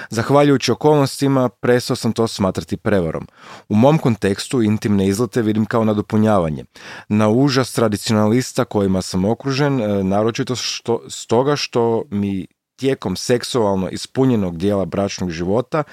[0.09, 3.27] Zahvaljujući okolnostima, prestao sam to smatrati prevarom.
[3.69, 6.65] U mom kontekstu intimne izlete vidim kao nadopunjavanje.
[7.09, 14.57] Na užas tradicionalista kojima sam okružen, e, naročito što, stoga što mi tijekom seksualno ispunjenog
[14.57, 15.83] dijela bračnog života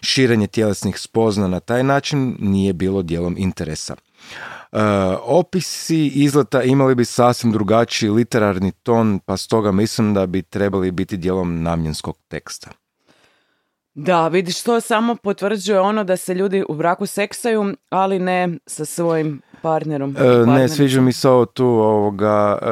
[0.00, 3.96] širenje tjelesnih spozna na taj način nije bilo dijelom interesa.
[4.72, 4.78] E,
[5.22, 11.16] opisi izleta imali bi sasvim drugačiji literarni ton, pa stoga mislim da bi trebali biti
[11.16, 12.70] dijelom namjenskog teksta.
[13.94, 18.84] Da, vidiš, to samo potvrđuje ono da se ljudi u braku seksaju, ali ne sa
[18.84, 20.16] svojim partnerom.
[20.16, 22.66] E, ne, sviđa mi se ovo tu ovoga, e,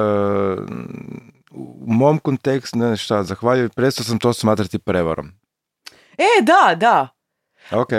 [1.51, 5.33] u mom kontekstu, ne šta, zahvaljujem, prestao sam to smatrati prevarom.
[6.19, 7.09] E, da, da,
[7.73, 7.91] Ok.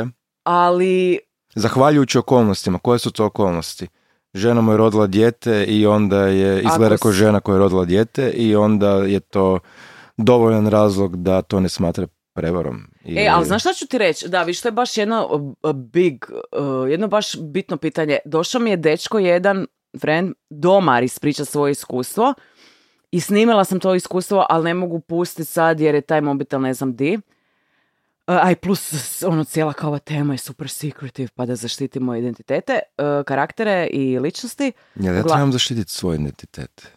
[0.44, 1.20] ali
[1.56, 3.88] Zahvaljujući okolnostima, koje su to okolnosti?
[4.34, 8.30] Žena mu je rodila dijete i onda je izgleda kao žena koja je rodila dijete
[8.30, 9.60] i onda je to
[10.18, 12.82] dovoljan razlog da to ne smatra prevarom.
[13.04, 14.30] I, E, ali znaš šta ću ti reći?
[14.30, 15.28] Da, viš, to je baš jedno
[15.64, 18.18] uh, big, uh, jedno baš bitno pitanje.
[18.26, 19.68] Došao mi je dečko jedan,
[20.02, 22.34] friend, domar ispriča svoje iskustvo
[23.12, 26.74] i snimila sam to iskustvo, ali ne mogu pustiti sad jer je taj mobitel ne
[26.74, 27.20] znam di.
[28.28, 32.16] Uh, a i plus, ono, cijela kao ova tema je super secretive, pa da zaštitimo
[32.16, 34.72] identitete, uh, karaktere i ličnosti.
[34.96, 36.88] Ja Gla- trebam zaštititi svoj identitet?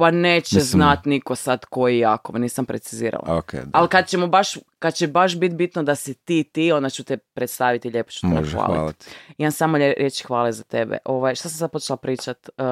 [0.00, 3.38] Pa neće Mislim- znat niko sad koji jako, nisam precizirala.
[3.38, 3.70] Ok, da.
[3.72, 7.04] Ali kad ćemo baš, kad će baš biti bitno da si ti ti, onda ću
[7.04, 9.06] te predstaviti i lijepo ću te Može, hvala ti.
[9.38, 10.98] Imam samo riječi hvale za tebe.
[11.04, 12.48] Ovaj, šta sam sad počela pričat?
[12.48, 12.64] Uh,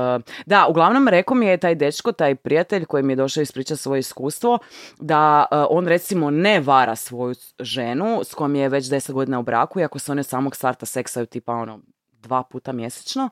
[0.47, 3.99] da, uglavnom rekao mi je taj dečko, taj prijatelj koji mi je došao ispričati svoje
[3.99, 4.59] iskustvo,
[5.01, 9.43] da uh, on recimo ne vara svoju ženu s kojom je već 10 godina u
[9.43, 11.81] braku, iako se one samog starta seksaju tipa ono
[12.13, 13.31] dva puta mjesečno.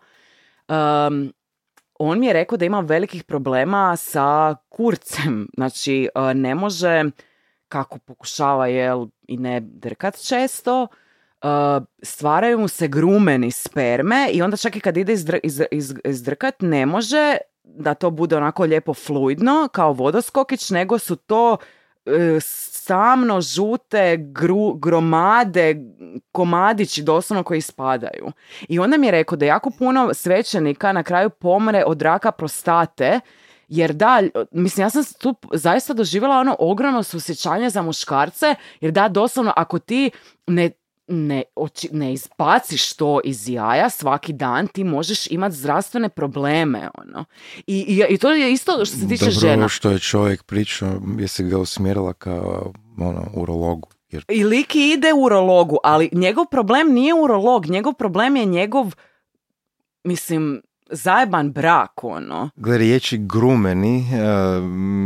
[0.69, 1.33] Um,
[1.99, 5.49] on mi je rekao da ima velikih problema sa kurcem.
[5.57, 7.05] Znači, uh, ne može,
[7.69, 11.49] kako pokušava, jel, i ne drkat često, uh,
[12.03, 16.55] stvaraju mu se grumeni sperme i onda čak i kad ide izdr- iz, iz- izdrkat,
[16.61, 21.57] ne može da to bude onako lijepo fluidno, kao vodoskokić, nego su to
[22.87, 25.77] samno žute gru, gromade,
[26.33, 28.33] komadići doslovno koji ispadaju.
[28.69, 33.21] I onda mi je rekao da jako puno svećenika na kraju pomre od raka prostate,
[33.69, 39.09] jer da, mislim, ja sam tu zaista doživjela ono ogromno susjećanje za muškarce, jer da,
[39.09, 40.11] doslovno, ako ti
[40.47, 40.71] ne
[41.09, 47.25] ne, oči- ne izbaciš to iz jaja svaki dan, ti možeš imati zdravstvene probleme, ono.
[47.67, 49.69] I, i, i to je isto što se tiče Dobro žena.
[49.69, 53.89] što je čovjek pričao, jesi ga usmjerila kao ono, urologu.
[54.11, 58.93] Jer I liki ide u urologu, ali njegov problem nije urolog, njegov problem je njegov,
[60.05, 62.51] mislim, zajeban brak, ono.
[62.57, 64.61] gle, riječi grumeni eh,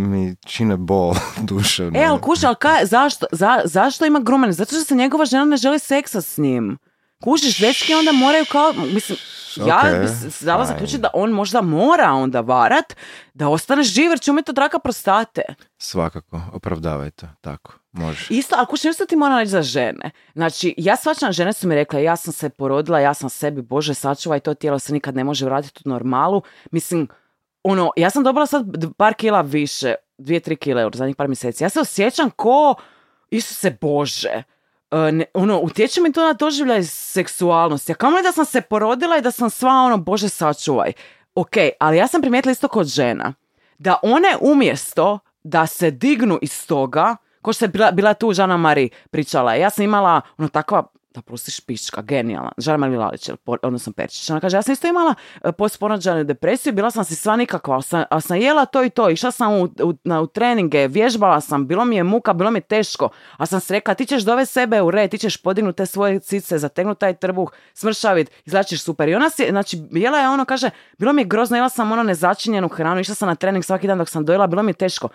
[0.09, 1.15] mi čine bol
[1.51, 1.91] duše.
[1.95, 4.53] E, ali kuš, ali kaj, zašto, za, zašto ima grumene?
[4.53, 6.79] Zato što se njegova žena ne želi seksa s njim.
[7.25, 9.19] Kužiš, dečki onda moraju kao, mislim,
[9.57, 12.97] ja Ok, bi se dala zaključiti da on možda mora onda varat,
[13.35, 15.43] da ostane živ jer će umjeti od raka prostate.
[15.79, 18.27] Svakako, opravdavaj to, tako, može.
[18.31, 20.11] Isto, ali kuš, isto ti moram reći za žene.
[20.35, 23.95] Znači, ja svačam, žene su mi rekle, ja sam se porodila, ja sam sebi, Bože,
[23.95, 26.43] sačuvaj, to tijelo se nikad ne može vratiti u normalu.
[26.71, 27.09] Mislim,
[27.63, 28.65] ono, ja sam dobila sad
[28.97, 31.65] par kila više, dvije, tri kile u zadnjih par mjeseci.
[31.65, 32.75] Ja se osjećam ko,
[33.31, 34.43] Isuse Bože,
[34.91, 37.93] E, ne, ono, utječe mi to na doživljaj seksualnosti.
[37.93, 40.93] A kamo da sam se porodila i da sam sva ono, Bože, sačuvaj.
[41.35, 43.35] Ok, ali ja sam primijetila isto kod žena.
[43.79, 48.57] Da one umjesto da se dignu iz toga, ko što je bila, bila tu Žana
[48.57, 50.83] Mari pričala, ja sam imala ono takva
[51.15, 53.31] da prostiš pička, genijalna, Žana Mari Lalić,
[53.63, 54.31] odnosno Perčić.
[54.31, 58.23] Ona kaže, ja sam isto imala e, postporođajnu depresiju, bila sam si sva nikakva, ali
[58.23, 59.69] sam, jela to i to, išla sam u,
[60.05, 63.75] na, treninge, vježbala sam, bilo mi je muka, bilo mi je teško, a sam se
[63.75, 67.15] rekla, ti ćeš dovesti sebe u red, ti ćeš podignuti te svoje cice, zategnuti taj
[67.15, 69.09] trbuh, smršavit, izlačiš super.
[69.09, 72.03] I ona si, znači, jela je ono, kaže, bilo mi je grozno, jela sam ono
[72.03, 75.09] nezačinjenu hranu, išla sam na trening svaki dan dok sam dojela, bilo mi je teško.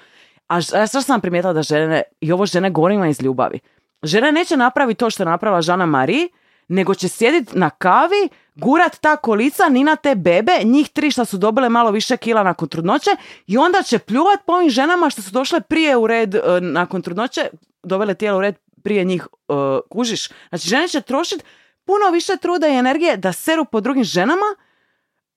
[0.48, 3.60] A ja što sam primijetila da žene, i ovo žene govorima iz ljubavi,
[4.04, 6.28] žena neće napraviti to što je napravila Žana Marie,
[6.68, 11.26] nego će sjediti na kavi, gurat ta kolica, ni na te bebe, njih tri što
[11.26, 13.10] su dobile malo više kila nakon trudnoće
[13.48, 17.02] i onda će pljuvat po ovim ženama što su došle prije u red e, nakon
[17.02, 17.50] trudnoće,
[17.84, 19.54] dovele tijelo u red prije njih, e,
[19.90, 20.30] kužiš.
[20.50, 21.44] Znači žene će trošiti
[21.86, 24.56] puno više truda i energije da seru po drugim ženama,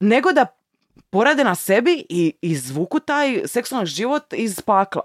[0.01, 0.47] nego da
[1.11, 5.03] porade na sebi i izvuku taj seksualni život iz pakla.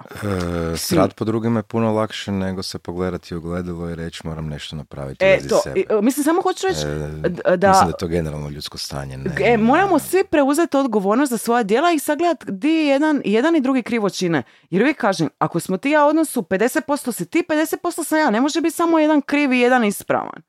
[0.74, 4.48] E, srat po drugima je puno lakše nego se pogledati u gledalo i reći moram
[4.48, 5.80] nešto napraviti E, to, sebe.
[5.80, 8.78] i, e, mislim, samo hoću reći E, d- Mislim da, da je to generalno ljudsko
[8.78, 9.18] stanje.
[9.18, 13.62] Ne, e, moramo svi preuzeti odgovornost za svoja djela i sagledati di jedan, jedan i
[13.62, 14.44] drugi krivo čine.
[14.70, 18.30] Jer uvijek kažem, ako smo ti ja odnosu 50% si ti, 50% sam ja.
[18.30, 20.42] Ne može biti samo jedan krivi i jedan ispravan.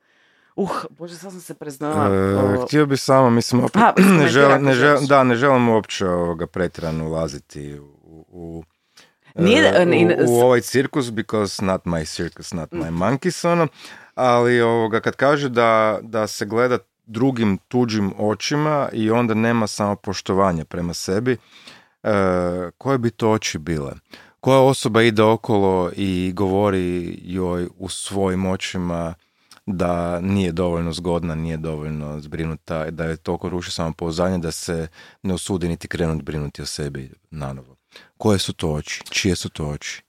[0.57, 2.15] Uh, bože, sad sam se preznala.
[2.15, 5.09] E, htio bi samo, mislim, opet, A, ne, želim, ako ne, želim, želiš.
[5.09, 8.65] da, ne želim uopće ovoga pretjerano ulaziti u, u,
[9.35, 13.69] Nije- e, u, u ovaj cirkus, because not my circus, not my monkeys, ono,
[14.15, 20.65] ali ovoga, kad kaže da, da se gleda drugim tuđim očima i onda nema samopoštovanja
[20.65, 21.37] prema sebi,
[22.03, 22.11] e,
[22.79, 23.93] koje bi to oči bile?
[24.41, 29.15] Koja osoba ide okolo i govori joj u svojim očima
[29.67, 34.89] da nije dovoljno zgodna, nije dovoljno zbrinuta, da je toliko ruši samopouzdanje da se
[35.23, 37.77] ne usudi niti krenuti brinuti o sebi nanovo.
[38.17, 39.03] Koje su to oči?
[39.11, 40.03] Čije su to oči?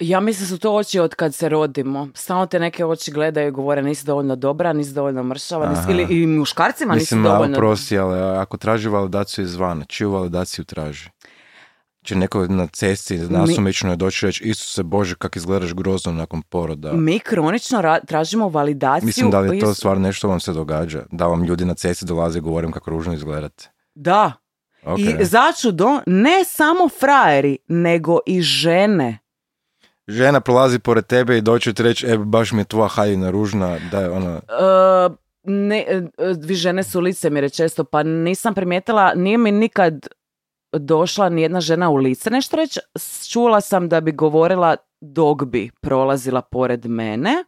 [0.00, 2.08] Ja mislim su to oči od kad se rodimo.
[2.14, 6.22] Stalno te neke oči gledaju i govore nisi dovoljno dobra, nisi dovoljno mršava, nisi, ili
[6.22, 7.56] i muškarcima Mislim, nisi na dovoljno...
[7.56, 11.10] oprosti, ali ako traži validaciju izvana, čiju validaciju traži?
[12.04, 16.92] Će neko na cesti nasumično je doći reći Isuse Bože, kak izgledaš grozno nakon poroda.
[16.92, 19.06] Mi kronično ra- tražimo validaciju.
[19.06, 21.02] Mislim da li je to stvar nešto vam se događa?
[21.12, 23.68] Da vam ljudi na cesti dolaze i govorim kako ružno izgledate?
[23.94, 24.32] Da.
[24.84, 24.98] Ok.
[24.98, 29.18] I začudo, ne samo frajeri, nego i žene.
[30.08, 33.78] Žena prolazi pored tebe i doće ti reći, e, baš mi je tvoja haljina ružna,
[33.90, 34.40] da je ono, E,
[35.42, 36.02] ne, e,
[36.44, 40.06] vi žene su licemjere često, pa nisam primijetila, nije mi nikad
[40.72, 42.80] došla ni jedna žena u lice nešto reći.
[43.30, 47.44] Čula sam da bi govorila dok bi prolazila pored mene,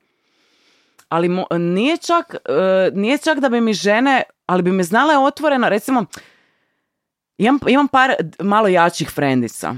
[1.09, 5.19] ali mo- nije čak, e, nije čak da bi mi žene, ali bi me znale
[5.19, 6.05] otvoreno, recimo,
[7.39, 9.75] imam, imam par malo jačih frendica.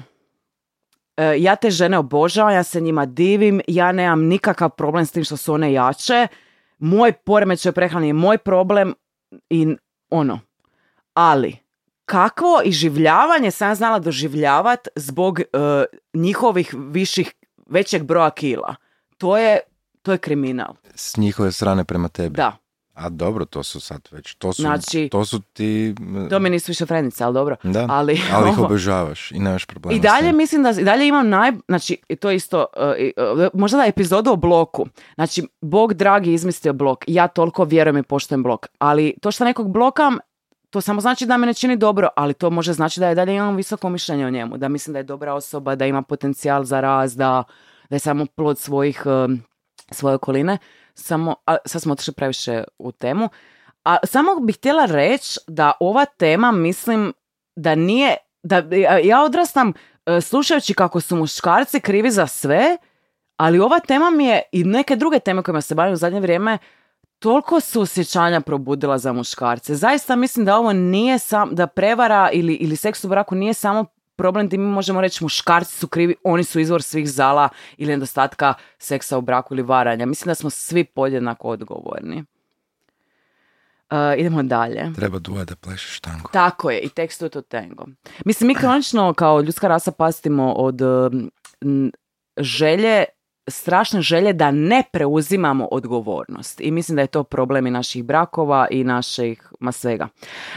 [1.17, 5.25] E, ja te žene obožavam, ja se njima divim, ja nemam nikakav problem s tim
[5.25, 6.27] što su one jače.
[6.79, 8.95] Moj poremećaj prehrane je moj problem
[9.51, 9.77] i
[10.11, 10.41] ono.
[11.15, 11.64] Ali,
[12.05, 15.45] kakvo iživljavanje sam ja znala doživljavat zbog e,
[16.15, 17.35] njihovih viših,
[17.67, 18.75] većeg broja kila.
[19.19, 19.59] To je,
[20.03, 20.75] to je kriminal.
[20.95, 22.37] s njihove strane prema tebi.
[22.37, 22.57] Da,
[22.95, 25.95] A dobro, to su sad već, to su, Znači- to su ti...
[26.31, 27.57] to mi nisu više frendice, ali dobro.
[27.63, 31.29] Da, ali, ali ih obožavaš i nemaš problema I dalje mislim da i dalje imam
[31.29, 31.53] naj...
[31.69, 32.83] Znači, to je isto, uh,
[33.39, 34.87] uh, možda da epizodu o bloku.
[35.15, 37.05] Znači, Bog dragi izmislio blok.
[37.07, 38.67] Ja toliko vjerujem i poštujem blok.
[38.79, 40.19] Ali to što nekog blokam,
[40.75, 43.35] to samo znači da me ne čini dobro, ali to može znači da je dalje
[43.35, 44.57] imam visoko mišljenje o njemu.
[44.57, 47.45] Da mislim da je dobra osoba, da ima potencijal za rast, da,
[47.91, 49.03] da je samo plod svojih,
[49.91, 50.59] svoje okoline.
[50.95, 53.29] Samo, a, sad smo otišli previše u temu.
[53.85, 57.13] A samo bih htjela reći da ova tema, mislim,
[57.57, 59.73] da nije, da ja- ja odrastam
[60.07, 62.77] e, slušajući kako su muškarci krivi za sve,
[63.37, 66.59] ali ova tema mi je i neke druge teme kojima se bavim u zadnje vrijeme
[67.25, 69.75] toliko su osjećanja probudila za muškarce.
[69.75, 73.85] Zaista mislim da ovo nije sam, da prevara ili, ili seks u braku nije samo
[74.17, 78.55] problem gdje mi možemo reći muškarci su krivi, oni su izvor svih zala ili nedostatka
[78.79, 80.07] seksa u braku ili varanja.
[80.07, 82.25] Mislim da smo svi podjednako odgovorni.
[83.91, 84.93] E, idemo dalje.
[84.97, 86.29] Treba dvoje da plešeš tango.
[86.33, 87.85] Tako je, i tekstu je to tango.
[88.25, 90.81] Mislim, mi kronično kao ljudska rasa pastimo od
[91.61, 91.93] n-
[92.37, 93.05] želje,
[93.47, 96.61] strašne želje da ne preuzimamo odgovornost.
[96.61, 100.09] I mislim da je to problem i naših brakova i naših, ma svega.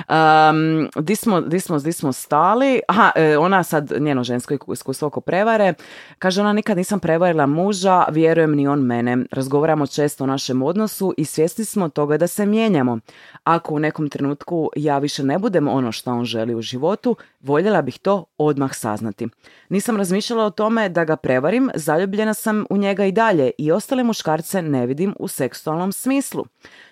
[0.09, 2.81] Um, di, smo, di, smo, di smo stali?
[2.87, 5.73] Aha, e, ona sad, njeno žensko iskustvo oko prevare,
[6.19, 9.17] kaže ona nikad nisam prevarila muža, vjerujem ni on mene.
[9.31, 12.99] Razgovaramo često o našem odnosu i svjesni smo toga da se mijenjamo.
[13.43, 17.81] Ako u nekom trenutku ja više ne budem ono što on želi u životu, voljela
[17.81, 19.27] bih to odmah saznati.
[19.69, 24.03] Nisam razmišljala o tome da ga prevarim, zaljubljena sam u njega i dalje i ostale
[24.03, 26.45] muškarce ne vidim u seksualnom smislu.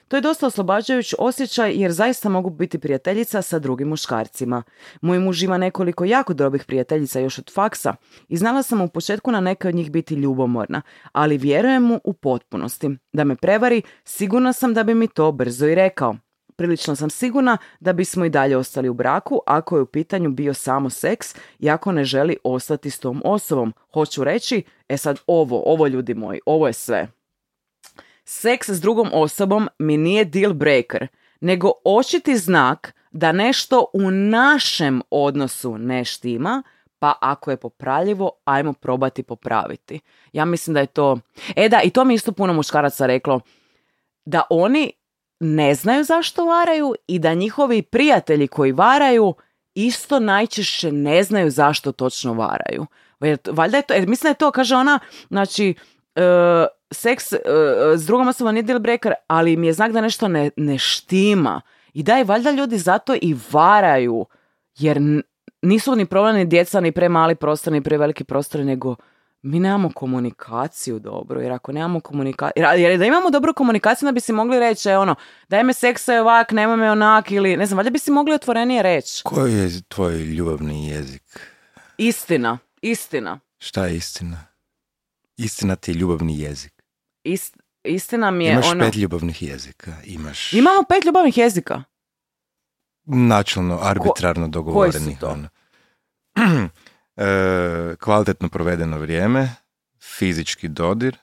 [0.07, 4.63] To je dosta oslobađajući osjećaj jer zaista mogu biti prijateljica sa drugim muškarcima.
[5.01, 7.95] Moj muž ima nekoliko jako dobrih prijateljica još od faksa
[8.27, 12.13] i znala sam u početku na neke od njih biti ljubomorna, ali vjerujem mu u
[12.13, 12.89] potpunosti.
[13.13, 16.15] Da me prevari, sigurna sam da bi mi to brzo i rekao.
[16.55, 20.53] Prilično sam sigurna da bismo i dalje ostali u braku ako je u pitanju bio
[20.53, 23.73] samo seks i ako ne želi ostati s tom osobom.
[23.93, 27.07] Hoću reći, e sad ovo, ovo ljudi moji, ovo je sve.
[28.25, 31.07] Seks s drugom osobom mi nije deal breaker,
[31.41, 36.63] nego očiti znak da nešto u našem odnosu ne štima,
[36.99, 39.99] pa ako je popravljivo, ajmo probati popraviti.
[40.33, 41.19] Ja mislim da je to...
[41.55, 43.39] E da, i to mi isto puno muškaraca reklo,
[44.25, 44.91] da oni
[45.39, 49.33] ne znaju zašto varaju i da njihovi prijatelji koji varaju
[49.75, 52.85] isto najčešće ne znaju zašto točno varaju.
[53.51, 55.73] Valjda je to, jer mislim da je to, kaže ona, znači,
[56.15, 56.21] e,
[56.91, 57.39] seks e,
[57.95, 61.61] s drugom osobom nije deal breaker, ali mi je znak da nešto ne, ne štima.
[61.93, 64.25] I da je valjda ljudi zato i varaju,
[64.77, 64.97] jer
[65.61, 68.95] nisu ni problem ni djeca, ni premali prostor, ni preveliki prostor, nego
[69.45, 74.19] mi nemamo komunikaciju dobro, jer ako nemamo komunikaciju, jer, da imamo dobru komunikaciju, onda bi
[74.19, 75.15] si mogli reći, e, ono,
[75.49, 78.33] daj me seksa je ovak, nemoj me onak, ili, ne znam, valjda bi si mogli
[78.33, 79.23] otvorenije reći.
[79.23, 81.39] Koji je tvoj ljubavni jezik?
[81.97, 83.39] Istina, istina.
[83.57, 84.37] Šta je istina?
[85.37, 86.73] Istina ti je ljubavni jezik.
[87.23, 88.85] Ist- istina mi je Imaš ono...
[88.85, 89.93] pet ljubavnih jezika.
[90.05, 91.83] Imaš Imamo pet ljubavnih jezika.
[93.05, 95.19] načelno, arbitrarno dogovorenih.
[95.19, 95.27] to?
[95.27, 95.49] ono.
[97.17, 99.55] E, kvalitetno provedeno vrijeme,
[100.17, 101.17] fizički dodir,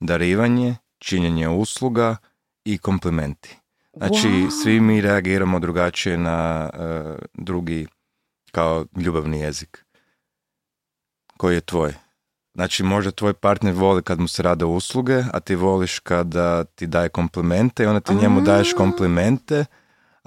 [0.00, 2.16] darivanje, činjenje usluga
[2.64, 3.56] i komplimenti.
[3.96, 4.62] Znači, Wow.
[4.62, 7.86] svi mi reagiramo drugačije na e, drugi
[8.52, 9.84] kao ljubavni jezik.
[11.36, 11.94] Koji je tvoj?
[12.54, 16.86] Znači, možda tvoj partner voli kad mu se rade usluge, a ti voliš kada ti
[16.86, 19.64] daje komplimente i onda ti njemu daješ komplimente,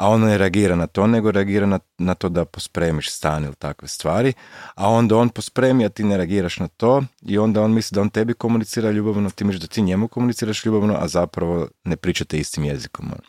[0.02, 3.56] a on ne reagira na to, nego reagira na, na to da pospremiš stan ili
[3.56, 4.34] takve stvari,
[4.76, 8.02] a onda on pospremi, a ti ne reagiraš na to i onda on misli da
[8.02, 12.38] on tebi komunicira ljubavno, ti misliš da ti njemu komuniciraš ljubavno, a zapravo ne pričate
[12.38, 13.06] istim jezikom.
[13.06, 13.22] ono.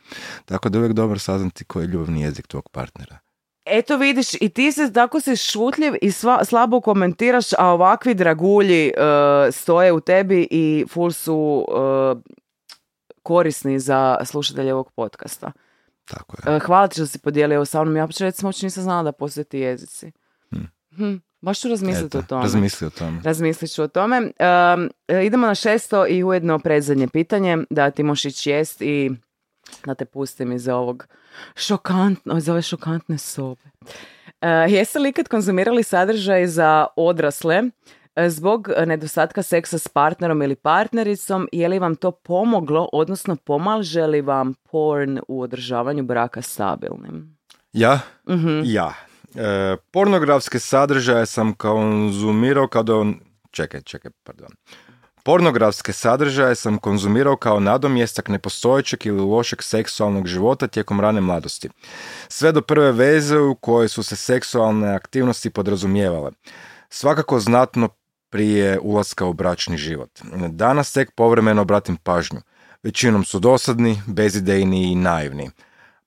[0.45, 3.19] Tako da je uvijek dobro saznati koji je ljubavni jezik tvog partnera.
[3.65, 8.87] Eto vidiš, i ti se tako si šutljiv i sva, slabo komentiraš, a ovakvi dragulji
[8.87, 8.93] e,
[9.53, 12.33] stoje u tebi i full su e,
[13.23, 15.53] korisni za slušatelje ovog podcasta.
[16.05, 16.57] Tako je.
[16.57, 17.97] E, hvala ti što si podijelio ovo sa mnom.
[17.97, 20.13] Ja uopće recimo uopće nisam znala da postoje ti jezici.
[20.97, 22.43] Hm, baš ću razmisliti o tome.
[22.43, 23.21] Razmisli o tome.
[23.25, 24.19] Razmislit ću o tome.
[24.21, 29.11] Um, e, idemo na šesto i ujedno predzadnje pitanje, da ti ići jest i
[29.85, 31.07] da te pustim iz ovog
[31.57, 33.63] šokantno, iz ove šokantne sobe.
[33.81, 37.71] Uh, jeste li ikad konzumirali sadržaj za odrasle e,
[38.29, 44.21] zbog nedostatka seksa s partnerom ili partnericom, je li vam to pomoglo, odnosno pomaže li
[44.21, 47.37] vam porn u održavanju braka stabilnim?
[47.73, 48.01] Ja?
[48.29, 48.61] Mhm.
[48.65, 48.95] Ja.
[49.35, 53.15] E, pornografske sadržaje sam konzumirao kada on...
[53.51, 54.51] Čekaj, čekaj, pardon.
[55.25, 61.69] Pornografske sadržaje sam konzumirao kao nadomjestak nepostojećeg ili lošeg seksualnog života tijekom rane mladosti.
[62.29, 66.31] Sve do prve veze u kojoj su se seksualne aktivnosti podrazumijevale.
[66.89, 67.89] Svakako znatno
[68.33, 70.21] prije ulaska u bračni život.
[70.49, 72.41] Danas tek povremeno obratim pažnju.
[72.83, 75.51] Većinom su dosadni, bezidejni i naivni.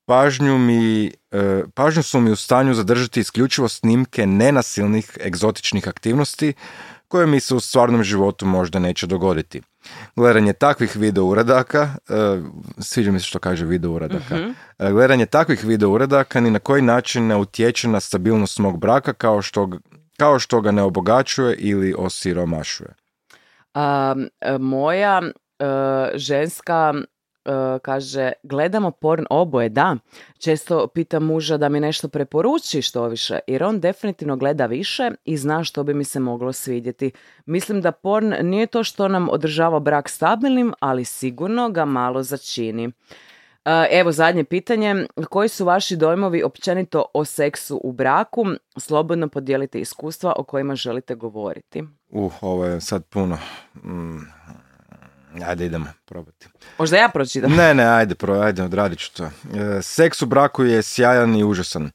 [0.06, 6.54] Pažnju, mi, e, pažnju su mi u stanju zadržati isključivo snimke nenasilnih egzotičnih aktivnosti
[7.08, 9.62] koje mi se u stvarnom životu možda neće dogoditi.
[10.16, 12.42] Gledanje takvih video uradaka, e,
[12.80, 14.36] sviđa mi se što kaže video uradaka,
[14.80, 19.14] E, gledanje takvih video uradaka ni na koji način ne utječe na stabilnost mog braka
[19.14, 19.70] kao što,
[20.18, 22.90] kao što ga ne obogaćuje ili osiromašuje.
[23.74, 24.16] A,
[24.60, 25.66] moja e,
[26.16, 26.94] ženska
[27.46, 29.96] e, kaže, gledamo porn oboje, da.
[30.38, 35.38] Često pitam muža da mi nešto preporuči što više, jer on definitivno gleda više i
[35.38, 37.12] zna što bi mi se moglo svidjeti.
[37.46, 42.92] Mislim da porn nije to što nam održava brak stabilnim, ali sigurno ga malo začini.
[43.92, 48.46] Evo zadnje pitanje, koji su vaši dojmovi općenito o seksu u braku?
[48.78, 51.84] Slobodno podijelite iskustva o kojima želite govoriti.
[52.10, 53.38] Uh, ovo je sad puno.
[53.84, 54.20] Mm,
[55.44, 56.48] ajde idemo probati.
[56.78, 57.52] Možda ja pročitam.
[57.52, 59.24] Ne, ne, ajde, pro, ajde, odradit ću to.
[59.24, 59.32] E,
[59.82, 61.92] seks u braku je sjajan i užasan.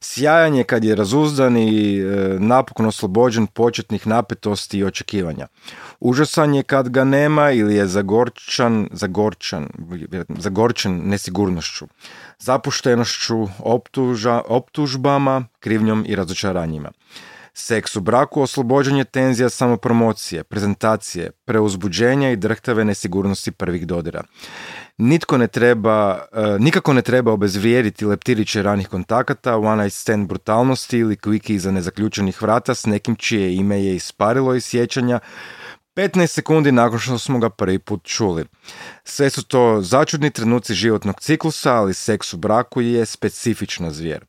[0.00, 2.04] Sjajan je kad je razuzdan i e,
[2.38, 5.46] napokon oslobođen početnih napetosti i očekivanja.
[6.00, 9.68] Užasan je kad ga nema ili je zagorčan, zagorčan,
[10.28, 11.86] zagorčen nesigurnošću,
[12.38, 16.90] zapuštenošću, optuža, optužbama, krivnjom i razočaranjima.
[17.56, 24.22] Seks u braku oslobođen je tenzija samopromocije, prezentacije, preuzbuđenja i drhtave nesigurnosti prvih dodira.
[24.98, 30.98] Nitko ne treba, e, nikako ne treba obezvrijediti leptiriće ranih kontakata, one night stand brutalnosti
[30.98, 35.20] ili kviki iza nezaključenih vrata s nekim čije ime je isparilo iz sjećanja
[35.96, 38.44] 15 sekundi nakon što smo ga prvi put čuli.
[39.04, 44.24] Sve su to začudni trenuci životnog ciklusa, ali seks u braku je specifična zvijer.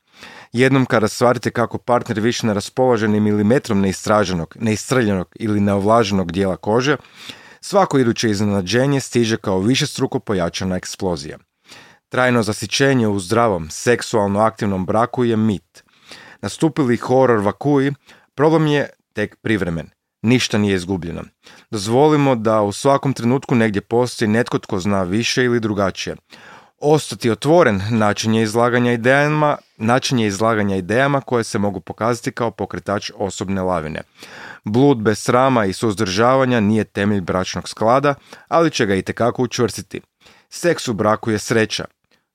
[0.56, 6.58] Jednom kada stvarite kako partner više ne raspolaže ni milimetrom neistraženog, neistreljenog ili neovlaženog dijela
[6.58, 6.98] kože,
[7.62, 11.38] svako iduće iznenađenje stiže kao višestruko pojačana eksplozija.
[12.10, 15.84] Trajno zasićenje u zdravom, seksualno aktivnom braku je mit.
[16.42, 17.94] Nastupili horor vakuji,
[18.36, 19.90] problem je tek privremen.
[20.22, 21.24] Ništa nije izgubljeno.
[21.72, 26.16] Dozvolimo da u svakom trenutku negdje postoji netko tko zna više ili drugačije.
[26.80, 32.52] Ostati otvoren način je izlaganja idejama, način je izlaganja idejama koje se mogu pokazati kao
[32.52, 34.02] pokretač osobne lavine.
[34.64, 38.16] Blud bez srama i suzdržavanja nije temelj bračnog sklada,
[38.48, 40.02] ali će ga itekako učvrstiti.
[40.50, 41.86] Seks u braku je sreća.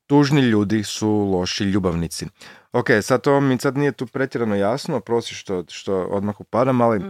[0.07, 2.27] Tužni ljudi su loši ljubavnici.
[2.73, 7.03] Ok, sad to mi sad nije tu pretjerano jasno, prosi što, što odmah upadam, ali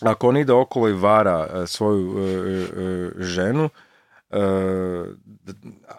[0.00, 3.85] ako on ide okolo i vara e, svoju e, e, ženu, e, d-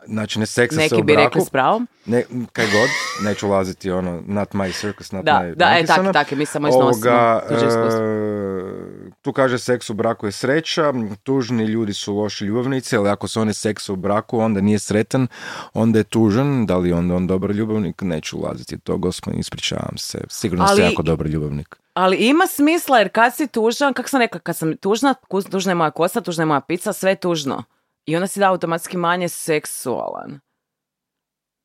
[0.08, 1.88] znači ne seksa se Neki u bi braku, rekli s pravom.
[2.06, 2.90] ne, kaj god,
[3.24, 6.14] neću ulaziti ono, not my circus, not Da, my da, e, monkey tak, sana.
[6.14, 8.02] tak, mi samo iznosimo Ovoga, tuđe iskustvo.
[8.02, 13.28] e, tu kaže seks u braku je sreća, tužni ljudi su loši ljubavnici, ali ako
[13.28, 15.28] su oni seksa u braku, onda nije sretan,
[15.74, 19.98] onda je tužan, da li je onda on dobar ljubavnik, neću ulaziti to, gospodin, ispričavam
[19.98, 21.76] se, sigurno Ali- ste jako dobar ljubavnik.
[21.94, 25.14] Ali ima smisla jer kad si tužan, kako sam rekla, kad sam tužna,
[25.52, 27.64] tužna je moja kosa, tužna je moja pizza, sve je tužno.
[28.08, 30.40] I onda si da automatski manje seksualan.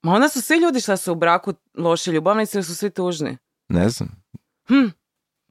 [0.02, 3.38] Ma onda su svi ljudi što su u braku loši ljubavnici jer su svi tužni.
[3.68, 4.08] Ne znam,
[4.66, 4.86] Hm,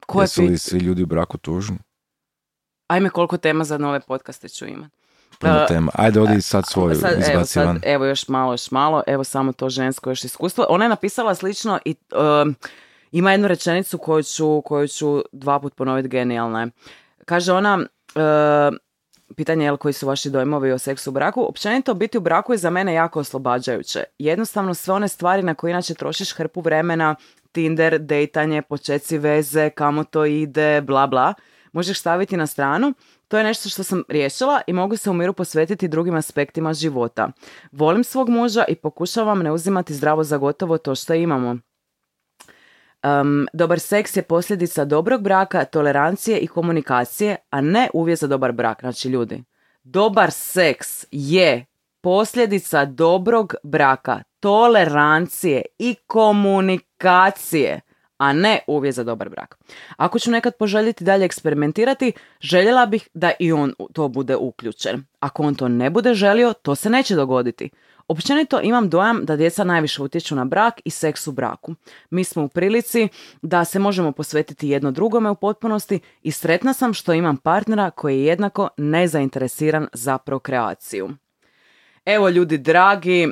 [0.06, 1.78] ko je jesu li svi ljudi u braku tužni?
[2.86, 4.90] Ajme koliko tema za nove podcaste ću imat.
[5.38, 5.92] Puno E, tema.
[5.94, 7.80] Ajde, odi sad svoju, Sad, evo, sad, van.
[7.84, 10.66] evo još malo, još malo, evo samo to žensko još iskustvo.
[10.68, 11.94] Ona je napisala slično i
[13.12, 16.70] ima jednu rečenicu koju ću, koju ću dva put ponoviti, genijalna je.
[17.24, 17.74] Kaže ona,
[18.14, 18.76] uh,
[19.36, 21.46] pitanje je koji su vaši dojmovi o seksu u braku.
[21.48, 24.04] Općenito biti u braku je za mene jako oslobađajuće.
[24.18, 27.14] Jednostavno sve one stvari na koje inače trošiš hrpu vremena,
[27.52, 31.34] Tinder, dejtanje, počeci veze, kamo to ide, bla bla,
[31.72, 32.92] možeš staviti na stranu.
[33.28, 37.28] To je nešto što sam riješila i mogu se u miru posvetiti drugim aspektima života.
[37.72, 41.58] Volim svog muža i pokušavam ne uzimati zdravo za gotovo to što imamo.
[43.04, 48.52] Um, dobar seks je posljedica dobrog braka, tolerancije i komunikacije, a ne uvjet za dobar
[48.52, 48.80] brak.
[48.80, 49.44] Znači, ljudi,
[49.84, 51.64] dobar seks je
[52.00, 57.80] posljedica dobrog braka, tolerancije i komunikacije,
[58.18, 59.58] a ne uvjet za dobar brak.
[59.96, 65.04] Ako ću nekad poželjeti dalje eksperimentirati, željela bih da i on to bude uključen.
[65.20, 67.70] Ako on to ne bude želio, to se neće dogoditi.
[68.08, 71.74] Općenito imam dojam da djeca najviše utječu na brak i seks u braku.
[72.10, 73.08] Mi smo u prilici
[73.42, 78.18] da se možemo posvetiti jedno drugome u potpunosti i sretna sam što imam partnera koji
[78.18, 81.10] je jednako nezainteresiran za prokreaciju.
[82.04, 83.28] Evo ljudi dragi,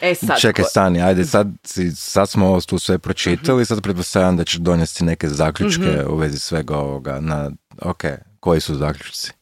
[0.00, 0.40] e sad...
[0.40, 1.48] Čekaj, stani, ajde, sad,
[1.94, 6.38] sad smo ovo tu sve pročitali, sad pretpostavljam da ćeš donesti neke zaključke u vezi
[6.38, 7.20] svega ovoga.
[7.20, 7.50] Na,
[7.82, 8.02] ok,
[8.40, 9.32] koji su zaključci?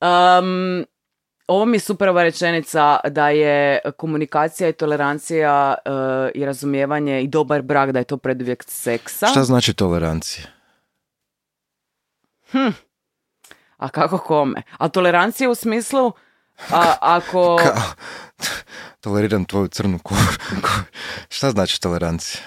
[0.00, 0.84] Um,
[1.52, 5.92] ovo mi je super ova rečenica da je komunikacija i tolerancija uh,
[6.34, 9.26] i razumijevanje i dobar brak da je to preduvjet seksa.
[9.26, 10.44] Šta znači tolerancija?
[13.76, 14.62] A kako kome?
[14.78, 16.12] A tolerancija u smislu
[16.70, 17.56] a, ako...
[17.62, 17.82] Kao,
[19.00, 20.20] toleriram tvoju crnu koru.
[21.28, 22.42] Šta znači tolerancija?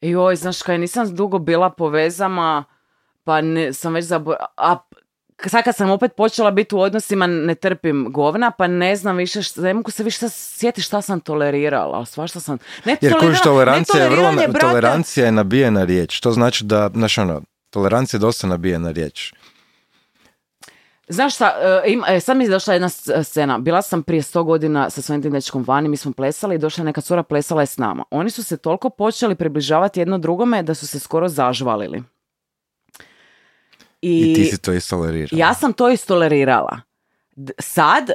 [0.00, 2.64] Joj, znaš kaj, nisam dugo bila povezama,
[3.24, 4.48] pa ne, sam već zaboravila...
[5.42, 9.42] Sad kad sam opet počela biti u odnosima, ne trpim govna, pa ne znam više,
[9.42, 12.58] šta, ne mogu se više sad sjetiti šta sam tolerirala, svašta sam...
[12.84, 16.20] Ne Jer kojiš tolerancija je vrlo, brata- tolerancija je nabijena riječ.
[16.20, 19.32] To znači da, znaš ono, tolerancija je dosta nabijena riječ.
[21.08, 21.52] Znaš šta,
[21.84, 23.58] e, ima, e, sad mi je došla jedna s- scena.
[23.58, 26.82] Bila sam prije sto godina sa svojim tim dečkom vani, mi smo plesali i došla
[26.82, 28.04] je neka cura plesala je s nama.
[28.10, 32.02] Oni su se toliko počeli približavati jedno drugome da su se skoro zažvalili.
[34.06, 35.38] I, ti si to istolerirao.
[35.38, 36.80] Ja sam to istolerirala.
[37.58, 38.10] Sad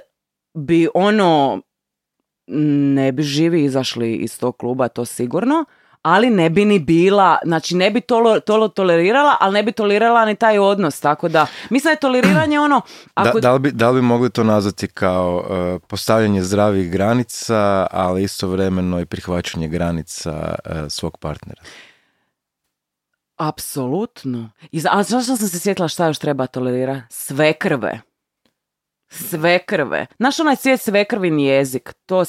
[0.54, 1.62] bi ono,
[2.48, 5.66] ne bi živi izašli iz tog kluba, to sigurno,
[6.02, 10.26] ali ne bi ni bila, znači ne bi to, to tolerirala, ali ne bi tolerirala
[10.26, 12.82] ni taj odnos, tako da, mislim da je toleriranje ono,
[13.14, 13.40] ako...
[13.40, 17.88] Da, da, li bi, da li bi mogli to nazvati kao e, postavljanje zdravih granica,
[17.92, 21.62] ali istovremeno i prihvaćanje granica e, svog partnera?
[23.48, 24.50] Apsolutno.
[24.92, 27.06] A zašto sam se sjetila šta još treba tolerirati?
[27.10, 28.02] Sve krve.
[29.10, 30.06] Sve krve.
[30.18, 31.94] Znaš onaj svijet sve krvin jezik.
[32.06, 32.24] To,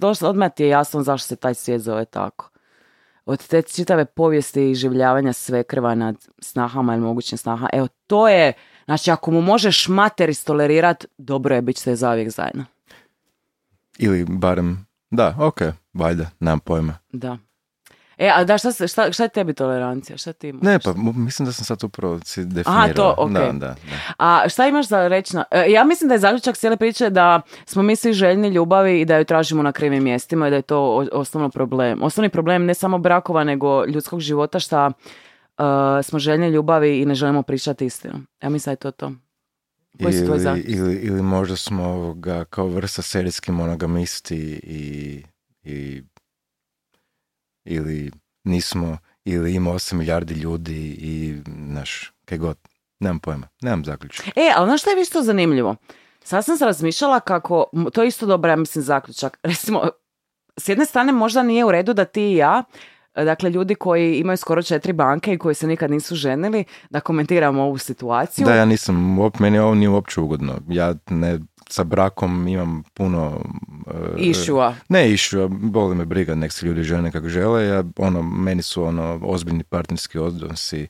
[0.00, 2.50] to odmah ti je jasno zašto se taj svijet zove tako.
[3.24, 7.70] Od te čitave povijesti i življavanja sve krva nad snahama ili mogućim snahama.
[7.72, 8.52] Evo, to je,
[8.84, 12.64] znači ako mu možeš mater istolerirat, dobro je, bit ćete zauvijek zajedno.
[13.98, 15.60] Ili barem, da, ok,
[15.94, 16.98] valjda, nemam pojma.
[17.12, 17.38] Da.
[18.18, 20.16] E, a da, šta, se- šta, šta je tebi tolerancija?
[20.18, 20.62] Šta ti imaš?
[20.62, 22.88] Ne, pa mislim da sam sad upravo si definirao.
[22.88, 23.30] to, ok.
[23.30, 23.74] Da, da, da.
[24.18, 25.44] A šta imaš za reći na...
[25.50, 29.04] e, Ja mislim da je zaključak cijele priče da smo mi svi željni ljubavi i
[29.04, 30.80] da ju tražimo na krivim mjestima i da je to
[31.12, 32.02] osnovno problem.
[32.02, 34.90] Osnovni problem ne samo brakova, nego ljudskog života šta
[35.58, 35.64] uh,
[36.02, 38.14] smo željni ljubavi i ne želimo pričati istinu.
[38.42, 39.12] Ja mislim da je to to.
[40.02, 45.22] Koji su tvoji ili, ili, ili možda smo ovoga kao vrsta serijski monogamisti i,
[45.62, 46.02] i
[47.66, 48.10] ili
[48.44, 52.58] nismo ili ima 8 milijardi ljudi i naš, kaj god.
[53.00, 54.30] Nemam pojma, nemam zaključka.
[54.36, 55.76] E, ali znaš što je isto zanimljivo?
[56.24, 59.38] Sad sam se razmišljala kako, to je isto dobro, ja mislim, zaključak.
[59.42, 59.88] Recimo,
[60.56, 62.62] s jedne strane možda nije u redu da ti i ja,
[63.14, 67.62] dakle ljudi koji imaju skoro četiri banke i koji se nikad nisu ženili, da komentiramo
[67.62, 68.46] ovu situaciju.
[68.46, 70.60] Da, ja nisam, meni ovo nije uopće ugodno.
[70.68, 71.38] Ja ne,
[71.68, 73.40] sa brakom imam puno...
[74.16, 74.74] e, Išua.
[74.88, 78.82] Ne išua, boli me briga, nek se ljudi žene kako žele, ja, ono, meni su
[78.82, 80.88] ono, ozbiljni partnerski odnosi,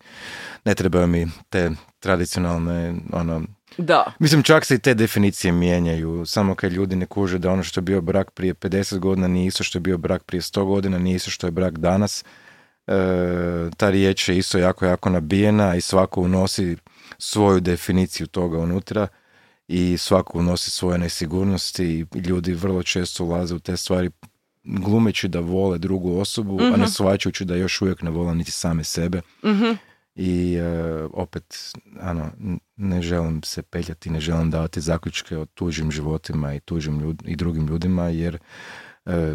[0.64, 1.70] ne trebaju mi te
[2.00, 3.42] tradicionalne, ono,
[3.78, 4.04] Da.
[4.18, 7.80] Mislim, čak se i te definicije mijenjaju, samo kad ljudi ne kuže da ono što
[7.80, 10.98] je bio brak prije 50 godina nije isto što je bio brak prije 100 godina,
[10.98, 12.24] nije isto što je brak danas.
[12.86, 12.94] E,
[13.76, 16.76] ta riječ je isto jako, jako nabijena i svako unosi
[17.18, 19.08] svoju definiciju toga unutra
[19.68, 24.10] i svako unosi svoje nesigurnosti i ljudi vrlo često ulaze u te stvari
[24.64, 28.84] glumeći da vole drugu osobu, a ne shvaćajući da još uvijek ne vole niti same
[28.84, 29.20] sebe.
[30.14, 30.64] I e,
[31.12, 32.30] opet, ano,
[32.76, 37.36] ne želim se peljati, ne želim davati zaključke o tužim životima i tužim ljud- i
[37.36, 38.38] drugim ljudima, jer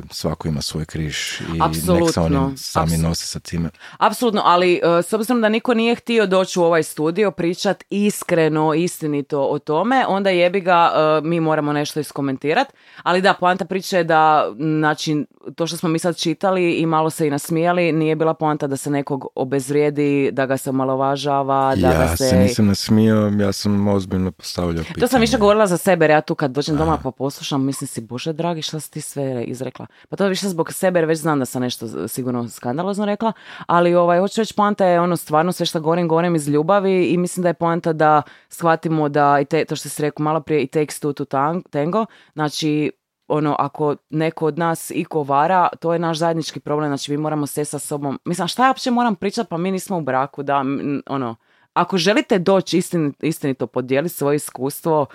[0.09, 2.37] svako ima svoj križ i nek se oni sami
[2.83, 3.07] apsolutno.
[3.09, 3.69] nose sa time.
[3.97, 8.73] Apsolutno, ali e, s obzirom da niko nije htio doći u ovaj studio pričat iskreno,
[8.73, 12.73] istinito o tome, onda jebi ga, e, mi moramo nešto iskomentirati.
[13.03, 17.09] Ali da, poanta priče je da, znači, to što smo mi sad čitali i malo
[17.09, 21.87] se i nasmijali, nije bila poanta da se nekog obezvrijedi, da ga se omalovažava, da
[21.87, 22.29] ga Ja se...
[22.29, 24.99] se nisam nasmio, ja sam ozbiljno postavljao pitanje.
[24.99, 27.87] To sam više govorila za sebe, jer ja tu kad dođem doma pa poslušam, mislim
[27.87, 29.87] si, bože dragi, šta si ti sve izrekla?
[30.09, 33.33] Pa to više zbog sebe, jer već znam da sam nešto sigurno skandalozno rekla,
[33.67, 37.17] ali ovaj, hoću reći, poanta je ono stvarno sve što govorim, govorim iz ljubavi i
[37.17, 40.63] mislim da je poanta da shvatimo da, i te, to što si rekao malo prije,
[40.63, 40.81] i to
[41.25, 42.91] tang- tango, znači
[43.27, 47.47] ono, ako neko od nas iko vara, to je naš zajednički problem, znači mi moramo
[47.47, 50.63] se sa sobom, mislim, šta ja uopće moram pričati, pa mi nismo u braku, da,
[51.07, 51.35] ono,
[51.73, 55.05] ako želite doći istin, istinito podijeliti svoje iskustvo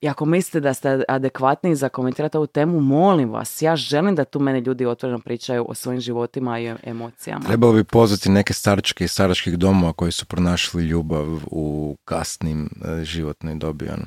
[0.00, 4.24] i ako mislite da ste adekvatni za komentirati ovu temu, molim vas, ja želim da
[4.24, 7.44] tu mene ljudi otvoreno pričaju o svojim životima i emocijama.
[7.44, 13.04] Trebalo bi pozvati neke starčke i staračkih domova koji su pronašli ljubav u kasnim e,
[13.04, 13.88] životnoj dobi.
[13.88, 14.06] Ono.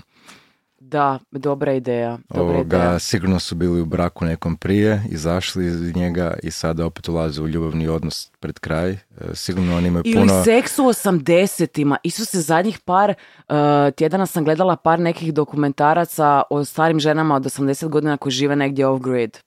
[0.91, 2.99] Da, dobra ideja, dobra Ovoga, ideja.
[2.99, 7.47] sigurno su bili u braku nekom prije, izašli iz njega i sada opet ulaze u
[7.47, 8.91] ljubavni odnos pred kraj.
[8.91, 8.97] E,
[9.33, 10.43] Sigurno oni imaju Ili puno...
[10.43, 11.97] seks u osamdesetima.
[12.03, 13.55] Isuse, zadnjih par uh,
[13.95, 18.87] tjedana sam gledala par nekih dokumentaraca o starim ženama od 80 godina koji žive negdje
[18.87, 19.37] off-grid.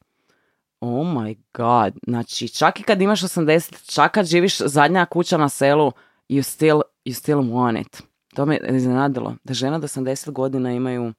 [0.81, 1.95] Oh my god.
[2.07, 5.93] Znači, čak i kad imaš 80, čak kad živiš zadnja kuća na selu,
[6.29, 8.03] you still, you still want it.
[8.35, 9.35] To me iznenadilo.
[9.45, 11.13] Da žena od 80 godina imaju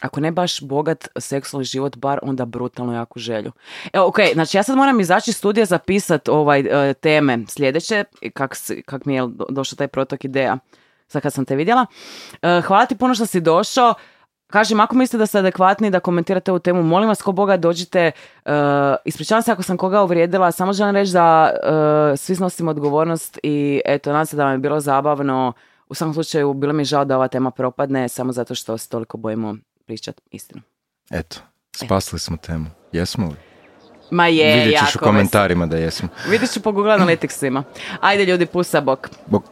[0.00, 3.52] ako ne baš bogat seksualni život, bar onda brutalno jaku želju.
[3.92, 8.56] Evo, ok, znači ja sad moram izaći iz studija zapisat ovaj, e, teme sljedeće, kak,
[8.86, 10.58] kak mi je do- došao taj protok ideja,
[11.08, 11.86] sad kad sam te vidjela.
[12.42, 13.94] E, hvala ti puno što si došao.
[14.46, 18.00] Kažem, ako mislite da ste adekvatni da komentirate ovu temu, molim vas ko Boga dođite,
[18.00, 18.52] e,
[19.04, 21.50] ispričavam se ako sam koga uvrijedila, samo želim reći da
[22.12, 25.52] e, svi snosimo odgovornost i eto, nadam se da vam je bilo zabavno.
[25.88, 28.88] U svakom slučaju, bilo mi je žao da ova tema propadne, samo zato što se
[28.88, 29.56] toliko bojimo
[29.88, 30.62] pričati istinu.
[31.10, 31.36] Eto,
[31.76, 32.66] spasili smo temu.
[32.92, 33.36] Jesmo li?
[34.10, 36.08] Ma je, Vidjet ćeš u jako komentarima da jesmo.
[36.28, 37.62] Vidjet ću po Google Analyticsima.
[38.00, 39.08] Ajde ljudi, pusa bok.
[39.26, 39.44] Bok.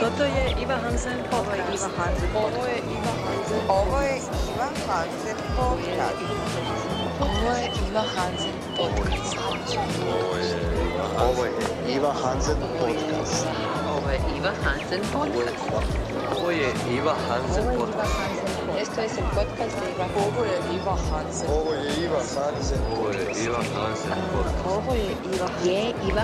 [0.00, 1.34] Toto je Iva Hansen podcast.
[1.34, 2.30] Ovo je Iva Hansen.
[2.34, 3.68] Ovo je Iva Hansen podcast.
[3.68, 4.16] Ovo je
[4.54, 6.73] Iva Hansen podcast.
[7.20, 8.54] podcast Hansen.
[8.78, 9.56] Ovo je
[11.96, 12.56] Iva Hansen.
[14.38, 15.00] Iva Hansen